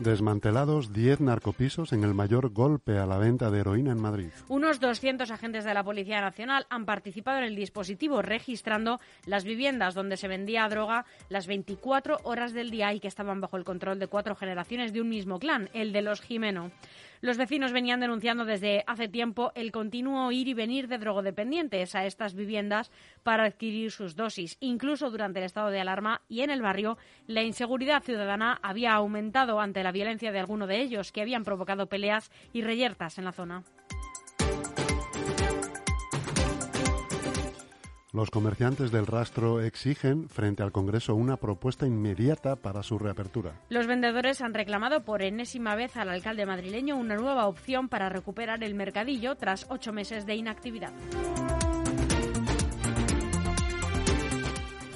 Desmantelados 0.00 0.92
10 0.92 1.20
narcopisos 1.20 1.92
en 1.92 2.04
el 2.04 2.14
mayor 2.14 2.50
golpe 2.50 2.98
a 2.98 3.06
la 3.06 3.18
venta 3.18 3.50
de 3.50 3.58
heroína 3.58 3.90
en 3.90 4.00
Madrid. 4.00 4.28
Unos 4.46 4.78
200 4.78 5.28
agentes 5.32 5.64
de 5.64 5.74
la 5.74 5.82
Policía 5.82 6.20
Nacional 6.20 6.66
han 6.70 6.86
participado 6.86 7.38
en 7.38 7.44
el 7.44 7.56
dispositivo 7.56 8.22
registrando 8.22 9.00
las 9.26 9.42
viviendas 9.42 9.94
donde 9.94 10.16
se 10.16 10.28
vendía 10.28 10.68
droga 10.68 11.04
las 11.28 11.48
24 11.48 12.18
horas 12.22 12.52
del 12.52 12.70
día 12.70 12.94
y 12.94 13.00
que 13.00 13.08
estaban 13.08 13.40
bajo 13.40 13.56
el 13.56 13.64
control 13.64 13.98
de 13.98 14.06
cuatro 14.06 14.36
generaciones 14.36 14.92
de 14.92 15.00
un 15.00 15.08
mismo 15.08 15.40
clan, 15.40 15.68
el 15.72 15.92
de 15.92 16.02
los 16.02 16.20
Jimeno. 16.20 16.70
Los 17.20 17.36
vecinos 17.36 17.72
venían 17.72 18.00
denunciando 18.00 18.44
desde 18.44 18.84
hace 18.86 19.08
tiempo 19.08 19.52
el 19.54 19.72
continuo 19.72 20.30
ir 20.30 20.48
y 20.48 20.54
venir 20.54 20.88
de 20.88 20.98
drogodependientes 20.98 21.94
a 21.94 22.06
estas 22.06 22.34
viviendas 22.34 22.90
para 23.22 23.44
adquirir 23.44 23.90
sus 23.90 24.14
dosis. 24.14 24.56
Incluso 24.60 25.10
durante 25.10 25.40
el 25.40 25.44
estado 25.44 25.70
de 25.70 25.80
alarma 25.80 26.22
y 26.28 26.42
en 26.42 26.50
el 26.50 26.62
barrio, 26.62 26.96
la 27.26 27.42
inseguridad 27.42 28.02
ciudadana 28.02 28.58
había 28.62 28.94
aumentado 28.94 29.60
ante 29.60 29.82
la 29.82 29.92
violencia 29.92 30.32
de 30.32 30.38
alguno 30.38 30.66
de 30.66 30.80
ellos, 30.80 31.12
que 31.12 31.22
habían 31.22 31.44
provocado 31.44 31.88
peleas 31.88 32.30
y 32.52 32.62
reyertas 32.62 33.18
en 33.18 33.24
la 33.24 33.32
zona. 33.32 33.64
Los 38.10 38.30
comerciantes 38.30 38.90
del 38.90 39.06
rastro 39.06 39.60
exigen 39.60 40.30
frente 40.30 40.62
al 40.62 40.72
Congreso 40.72 41.14
una 41.14 41.36
propuesta 41.36 41.86
inmediata 41.86 42.56
para 42.56 42.82
su 42.82 42.98
reapertura. 42.98 43.60
Los 43.68 43.86
vendedores 43.86 44.40
han 44.40 44.54
reclamado 44.54 45.04
por 45.04 45.20
enésima 45.20 45.74
vez 45.74 45.94
al 45.94 46.08
alcalde 46.08 46.46
madrileño 46.46 46.96
una 46.96 47.16
nueva 47.16 47.46
opción 47.46 47.90
para 47.90 48.08
recuperar 48.08 48.64
el 48.64 48.74
mercadillo 48.74 49.36
tras 49.36 49.66
ocho 49.68 49.92
meses 49.92 50.24
de 50.24 50.36
inactividad. 50.36 50.92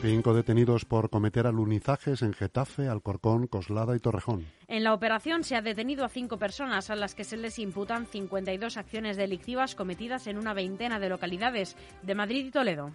Cinco 0.02 0.34
detenidos 0.34 0.84
por 0.84 1.10
cometer 1.10 1.46
alunizajes 1.46 2.22
en 2.22 2.32
Getafe, 2.32 2.88
Alcorcón, 2.88 3.46
Coslada 3.46 3.94
y 3.94 4.00
Torrejón. 4.00 4.46
En 4.66 4.82
la 4.82 4.94
operación 4.94 5.44
se 5.44 5.54
ha 5.54 5.62
detenido 5.62 6.04
a 6.04 6.08
cinco 6.08 6.38
personas 6.38 6.90
a 6.90 6.96
las 6.96 7.14
que 7.14 7.22
se 7.22 7.36
les 7.36 7.60
imputan 7.60 8.06
52 8.06 8.78
acciones 8.78 9.16
delictivas 9.16 9.76
cometidas 9.76 10.26
en 10.26 10.38
una 10.38 10.54
veintena 10.54 10.98
de 10.98 11.08
localidades 11.08 11.76
de 12.02 12.16
Madrid 12.16 12.46
y 12.46 12.50
Toledo. 12.50 12.90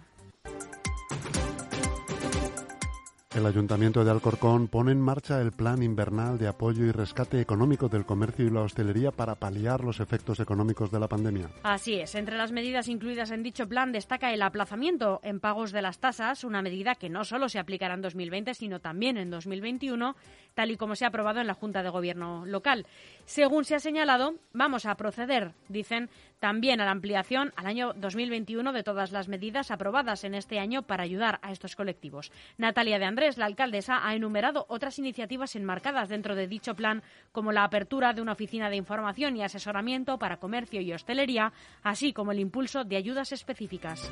El 3.38 3.46
Ayuntamiento 3.46 4.04
de 4.04 4.10
Alcorcón 4.10 4.66
pone 4.66 4.90
en 4.90 5.00
marcha 5.00 5.40
el 5.40 5.52
plan 5.52 5.80
invernal 5.80 6.38
de 6.38 6.48
apoyo 6.48 6.84
y 6.84 6.90
rescate 6.90 7.40
económico 7.40 7.88
del 7.88 8.04
comercio 8.04 8.44
y 8.44 8.50
la 8.50 8.62
hostelería 8.62 9.12
para 9.12 9.36
paliar 9.36 9.84
los 9.84 10.00
efectos 10.00 10.40
económicos 10.40 10.90
de 10.90 10.98
la 10.98 11.06
pandemia. 11.06 11.48
Así 11.62 11.94
es, 11.94 12.16
entre 12.16 12.36
las 12.36 12.50
medidas 12.50 12.88
incluidas 12.88 13.30
en 13.30 13.44
dicho 13.44 13.68
plan 13.68 13.92
destaca 13.92 14.32
el 14.32 14.42
aplazamiento 14.42 15.20
en 15.22 15.38
pagos 15.38 15.70
de 15.70 15.82
las 15.82 16.00
tasas, 16.00 16.42
una 16.42 16.62
medida 16.62 16.96
que 16.96 17.08
no 17.08 17.22
solo 17.22 17.48
se 17.48 17.60
aplicará 17.60 17.94
en 17.94 18.02
2020, 18.02 18.54
sino 18.54 18.80
también 18.80 19.16
en 19.16 19.30
2021, 19.30 20.16
tal 20.54 20.72
y 20.72 20.76
como 20.76 20.96
se 20.96 21.04
ha 21.04 21.08
aprobado 21.08 21.40
en 21.40 21.46
la 21.46 21.54
Junta 21.54 21.84
de 21.84 21.90
Gobierno 21.90 22.44
local. 22.44 22.88
Según 23.24 23.64
se 23.64 23.76
ha 23.76 23.80
señalado, 23.80 24.34
vamos 24.52 24.84
a 24.84 24.96
proceder, 24.96 25.52
dicen, 25.68 26.10
también 26.38 26.80
a 26.80 26.84
la 26.84 26.90
ampliación 26.90 27.52
al 27.56 27.66
año 27.66 27.92
2021 27.94 28.72
de 28.72 28.82
todas 28.82 29.12
las 29.12 29.28
medidas 29.28 29.70
aprobadas 29.70 30.24
en 30.24 30.34
este 30.34 30.58
año 30.58 30.82
para 30.82 31.04
ayudar 31.04 31.38
a 31.42 31.52
estos 31.52 31.76
colectivos. 31.76 32.32
Natalia 32.56 32.98
de 32.98 33.04
Andrés, 33.04 33.38
la 33.38 33.46
alcaldesa, 33.46 34.06
ha 34.06 34.14
enumerado 34.14 34.66
otras 34.68 34.98
iniciativas 34.98 35.56
enmarcadas 35.56 36.08
dentro 36.08 36.34
de 36.34 36.46
dicho 36.46 36.74
plan, 36.74 37.02
como 37.32 37.52
la 37.52 37.64
apertura 37.64 38.12
de 38.12 38.22
una 38.22 38.32
oficina 38.32 38.70
de 38.70 38.76
información 38.76 39.36
y 39.36 39.42
asesoramiento 39.42 40.18
para 40.18 40.38
comercio 40.38 40.80
y 40.80 40.92
hostelería, 40.92 41.52
así 41.82 42.12
como 42.12 42.32
el 42.32 42.40
impulso 42.40 42.84
de 42.84 42.96
ayudas 42.96 43.32
específicas. 43.32 44.08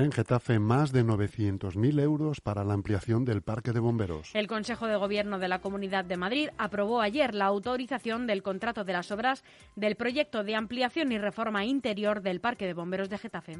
En 0.00 0.12
Getafe, 0.12 0.58
más 0.58 0.92
de 0.92 1.04
900.000 1.04 2.00
euros 2.00 2.40
para 2.40 2.64
la 2.64 2.72
ampliación 2.72 3.26
del 3.26 3.42
parque 3.42 3.72
de 3.72 3.80
bomberos. 3.80 4.30
El 4.32 4.46
Consejo 4.46 4.86
de 4.86 4.96
Gobierno 4.96 5.38
de 5.38 5.48
la 5.48 5.60
Comunidad 5.60 6.06
de 6.06 6.16
Madrid 6.16 6.48
aprobó 6.56 7.02
ayer 7.02 7.34
la 7.34 7.44
autorización 7.44 8.26
del 8.26 8.42
contrato 8.42 8.84
de 8.84 8.94
las 8.94 9.10
obras 9.10 9.44
del 9.76 9.96
proyecto 9.96 10.42
de 10.42 10.56
ampliación 10.56 11.12
y 11.12 11.18
reforma 11.18 11.66
interior 11.66 12.22
del 12.22 12.40
Parque 12.40 12.66
de 12.66 12.72
Bomberos 12.72 13.10
de 13.10 13.18
Getafe. 13.18 13.58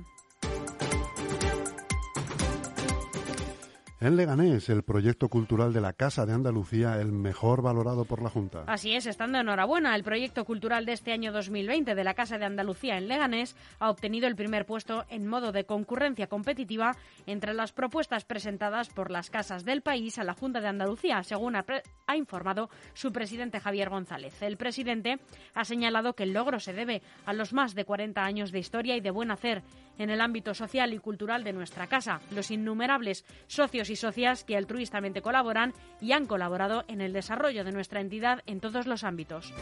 En 4.02 4.16
Leganés, 4.16 4.70
el 4.70 4.82
proyecto 4.82 5.28
cultural 5.28 5.74
de 5.74 5.82
la 5.82 5.92
Casa 5.92 6.24
de 6.24 6.32
Andalucía, 6.32 6.98
el 6.98 7.12
mejor 7.12 7.60
valorado 7.60 8.06
por 8.06 8.22
la 8.22 8.30
Junta. 8.30 8.64
Así 8.66 8.94
es, 8.94 9.04
estando 9.04 9.38
enhorabuena, 9.38 9.94
el 9.94 10.02
proyecto 10.02 10.46
cultural 10.46 10.86
de 10.86 10.94
este 10.94 11.12
año 11.12 11.32
2020 11.32 11.94
de 11.94 12.02
la 12.02 12.14
Casa 12.14 12.38
de 12.38 12.46
Andalucía 12.46 12.96
en 12.96 13.08
Leganés 13.08 13.56
ha 13.78 13.90
obtenido 13.90 14.26
el 14.26 14.36
primer 14.36 14.64
puesto 14.64 15.04
en 15.10 15.26
modo 15.26 15.52
de 15.52 15.66
concurrencia 15.66 16.28
competitiva 16.28 16.96
entre 17.26 17.52
las 17.52 17.72
propuestas 17.72 18.24
presentadas 18.24 18.88
por 18.88 19.10
las 19.10 19.28
casas 19.28 19.66
del 19.66 19.82
país 19.82 20.18
a 20.18 20.24
la 20.24 20.32
Junta 20.32 20.62
de 20.62 20.68
Andalucía, 20.68 21.22
según 21.22 21.56
ha, 21.56 21.66
ha 22.06 22.16
informado 22.16 22.70
su 22.94 23.12
presidente 23.12 23.60
Javier 23.60 23.90
González. 23.90 24.40
El 24.40 24.56
presidente 24.56 25.18
ha 25.52 25.66
señalado 25.66 26.14
que 26.14 26.22
el 26.22 26.32
logro 26.32 26.58
se 26.58 26.72
debe 26.72 27.02
a 27.26 27.34
los 27.34 27.52
más 27.52 27.74
de 27.74 27.84
40 27.84 28.24
años 28.24 28.50
de 28.50 28.60
historia 28.60 28.96
y 28.96 29.02
de 29.02 29.10
buen 29.10 29.30
hacer 29.30 29.62
en 30.00 30.08
el 30.08 30.22
ámbito 30.22 30.54
social 30.54 30.94
y 30.94 30.98
cultural 30.98 31.44
de 31.44 31.52
nuestra 31.52 31.86
casa, 31.86 32.20
los 32.34 32.50
innumerables 32.50 33.26
socios 33.46 33.90
y 33.90 33.96
socias 33.96 34.44
que 34.44 34.56
altruistamente 34.56 35.20
colaboran 35.20 35.74
y 36.00 36.12
han 36.12 36.26
colaborado 36.26 36.84
en 36.88 37.02
el 37.02 37.12
desarrollo 37.12 37.64
de 37.64 37.72
nuestra 37.72 38.00
entidad 38.00 38.42
en 38.46 38.60
todos 38.60 38.86
los 38.86 39.04
ámbitos. 39.04 39.52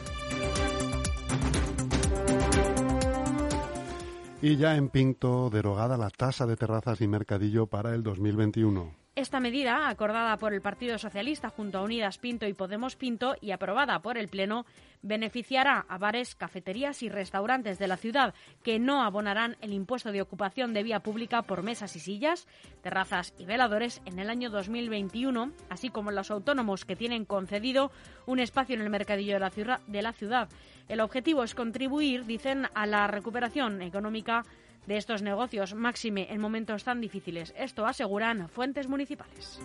Y 4.41 4.57
ya 4.57 4.77
en 4.77 4.89
Pinto, 4.89 5.51
derogada 5.51 5.97
la 5.97 6.11
tasa 6.11 6.47
de 6.47 6.57
terrazas 6.57 7.01
y 7.01 7.09
mercadillo 7.09 7.67
para 7.67 7.93
el 7.93 8.05
2021. 8.05 8.95
Esta 9.19 9.41
medida, 9.41 9.89
acordada 9.89 10.37
por 10.37 10.55
el 10.55 10.63
Partido 10.63 10.97
Socialista 10.97 11.51
junto 11.51 11.79
a 11.79 11.83
Unidas 11.83 12.19
Pinto 12.19 12.47
y 12.47 12.53
Podemos 12.53 12.95
Pinto 12.95 13.35
y 13.41 13.51
aprobada 13.51 13.99
por 13.99 14.17
el 14.17 14.29
Pleno, 14.29 14.65
beneficiará 15.03 15.85
a 15.89 15.99
bares, 15.99 16.37
cafeterías 16.37 17.03
y 17.03 17.09
restaurantes 17.09 17.81
de 17.81 17.89
la 17.89 17.97
ciudad 17.97 18.33
que 18.63 18.79
no 18.79 19.03
abonarán 19.03 19.57
el 19.61 19.73
impuesto 19.73 20.13
de 20.13 20.23
ocupación 20.23 20.73
de 20.73 20.85
vía 20.85 21.01
pública 21.01 21.43
por 21.43 21.65
mesas 21.65 21.97
y 21.97 21.99
sillas, 21.99 22.47
terrazas 22.81 23.35
y 23.41 23.45
veladores 23.45 24.03
en 24.05 24.21
el 24.21 24.31
año 24.31 24.51
2021, 24.51 25.51
así 25.69 25.91
como 25.91 26.13
los 26.13 26.31
autónomos 26.31 26.85
que 26.85 26.95
tienen 26.95 27.25
concedido 27.25 27.91
un 28.25 28.39
espacio 28.39 28.77
en 28.77 28.83
el 28.83 28.91
mercadillo 28.91 29.35
de 29.35 30.03
la 30.03 30.13
ciudad. 30.13 30.49
El 30.89 31.01
objetivo 31.01 31.43
es 31.43 31.57
contribuir, 31.57 32.25
dicen, 32.25 32.69
a 32.73 32.87
la 32.87 33.09
recuperación 33.09 33.83
económica 33.83 34.45
de 34.89 34.97
estos 34.97 35.23
negocios, 35.23 35.75
máxime 35.75 36.27
en 36.31 36.41
momentos 36.41 36.83
tan 36.83 37.01
difíciles. 37.01 37.55
Esto 37.57 37.87
aseguran 37.87 38.49
fuentes 38.49 38.89
municipales. 38.89 39.61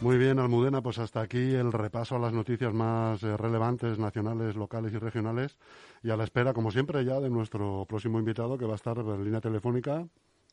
Muy 0.00 0.18
bien, 0.18 0.38
Almudena, 0.38 0.80
pues 0.80 0.98
hasta 0.98 1.20
aquí 1.20 1.54
el 1.54 1.72
repaso 1.72 2.16
a 2.16 2.18
las 2.18 2.32
noticias 2.32 2.72
más 2.72 3.22
eh, 3.22 3.36
relevantes, 3.36 3.98
nacionales, 3.98 4.56
locales 4.56 4.92
y 4.92 4.98
regionales. 4.98 5.58
Y 6.02 6.10
a 6.10 6.16
la 6.16 6.24
espera, 6.24 6.52
como 6.52 6.70
siempre, 6.70 7.04
ya 7.04 7.20
de 7.20 7.30
nuestro 7.30 7.84
próximo 7.88 8.18
invitado 8.18 8.58
que 8.58 8.64
va 8.64 8.72
a 8.72 8.76
estar 8.76 8.98
en 8.98 9.24
línea 9.24 9.40
telefónica. 9.40 10.06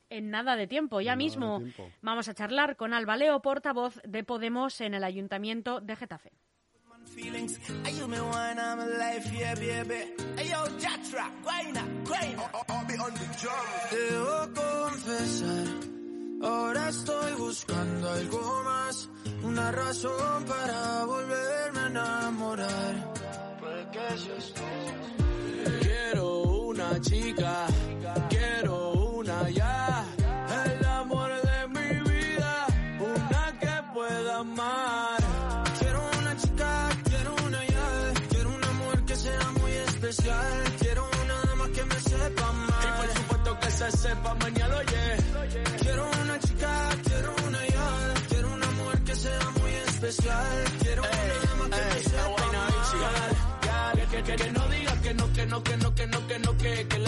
En 0.10 0.32
nada 0.32 0.56
de 0.56 0.66
tiempo, 0.68 1.02
ya 1.02 1.14
En 1.14 1.20
mismo 1.20 1.60
tiempo. 1.60 1.90
vamos 2.02 2.28
a 2.28 2.34
charlar 2.34 2.76
con 2.76 2.94
Alba 2.94 3.18
Leo, 3.18 3.42
portavoz 3.42 4.00
de 4.04 4.24
Podemos 4.24 4.82
en 4.82 4.96
el 4.96 5.04
Ayuntamiento 5.04 5.80
de 5.82 5.96
Getafe. 5.96 6.32
Debo 13.92 14.54
confesar, 14.54 15.68
ahora 16.42 16.90
estoy 16.90 17.34
buscando 17.34 18.10
algo 18.10 18.64
más. 18.64 19.10
Una 19.44 19.72
razón 19.72 20.46
para 20.46 21.06
volverme 21.06 21.80
a 21.80 21.88
enamorar. 21.88 23.14
Puede 23.60 23.90
que 23.92 24.18
seas 24.18 24.54
tú. 24.54 24.62
Quiero 25.82 26.42
una 26.42 27.02
chica, 27.02 27.68
que 43.92 43.98
se 43.98 44.10
sepa 44.10 44.36
mañana, 44.36 44.76
oye. 44.78 45.58
Quiero 45.80 46.12
una 46.22 46.40
chica, 46.40 46.90
quiero 47.04 47.36
una 47.48 47.68
ya. 47.68 48.14
Quiero 48.30 48.54
una 48.54 48.72
mujer 48.72 49.00
que 49.04 49.16
sea 49.16 49.50
muy 49.60 49.72
especial. 49.88 50.64
Quiero 50.82 51.02
una 51.04 51.34
dama 51.46 51.76
que 51.76 51.96
me 51.96 52.04
sepa 52.04 52.44
amar. 52.44 52.70
Que, 53.96 54.06
que, 54.06 54.24
que, 54.24 54.36
que 54.36 54.52
no 54.52 54.68
diga 54.68 55.02
que 55.02 55.14
no, 55.14 55.34
que 55.34 55.46
no, 55.46 55.64
que 55.64 55.78
no, 55.78 55.96
que 55.96 56.08
no, 56.08 56.28
que 56.28 56.40
no, 56.40 56.58
que, 56.58 56.88
que 56.88 57.00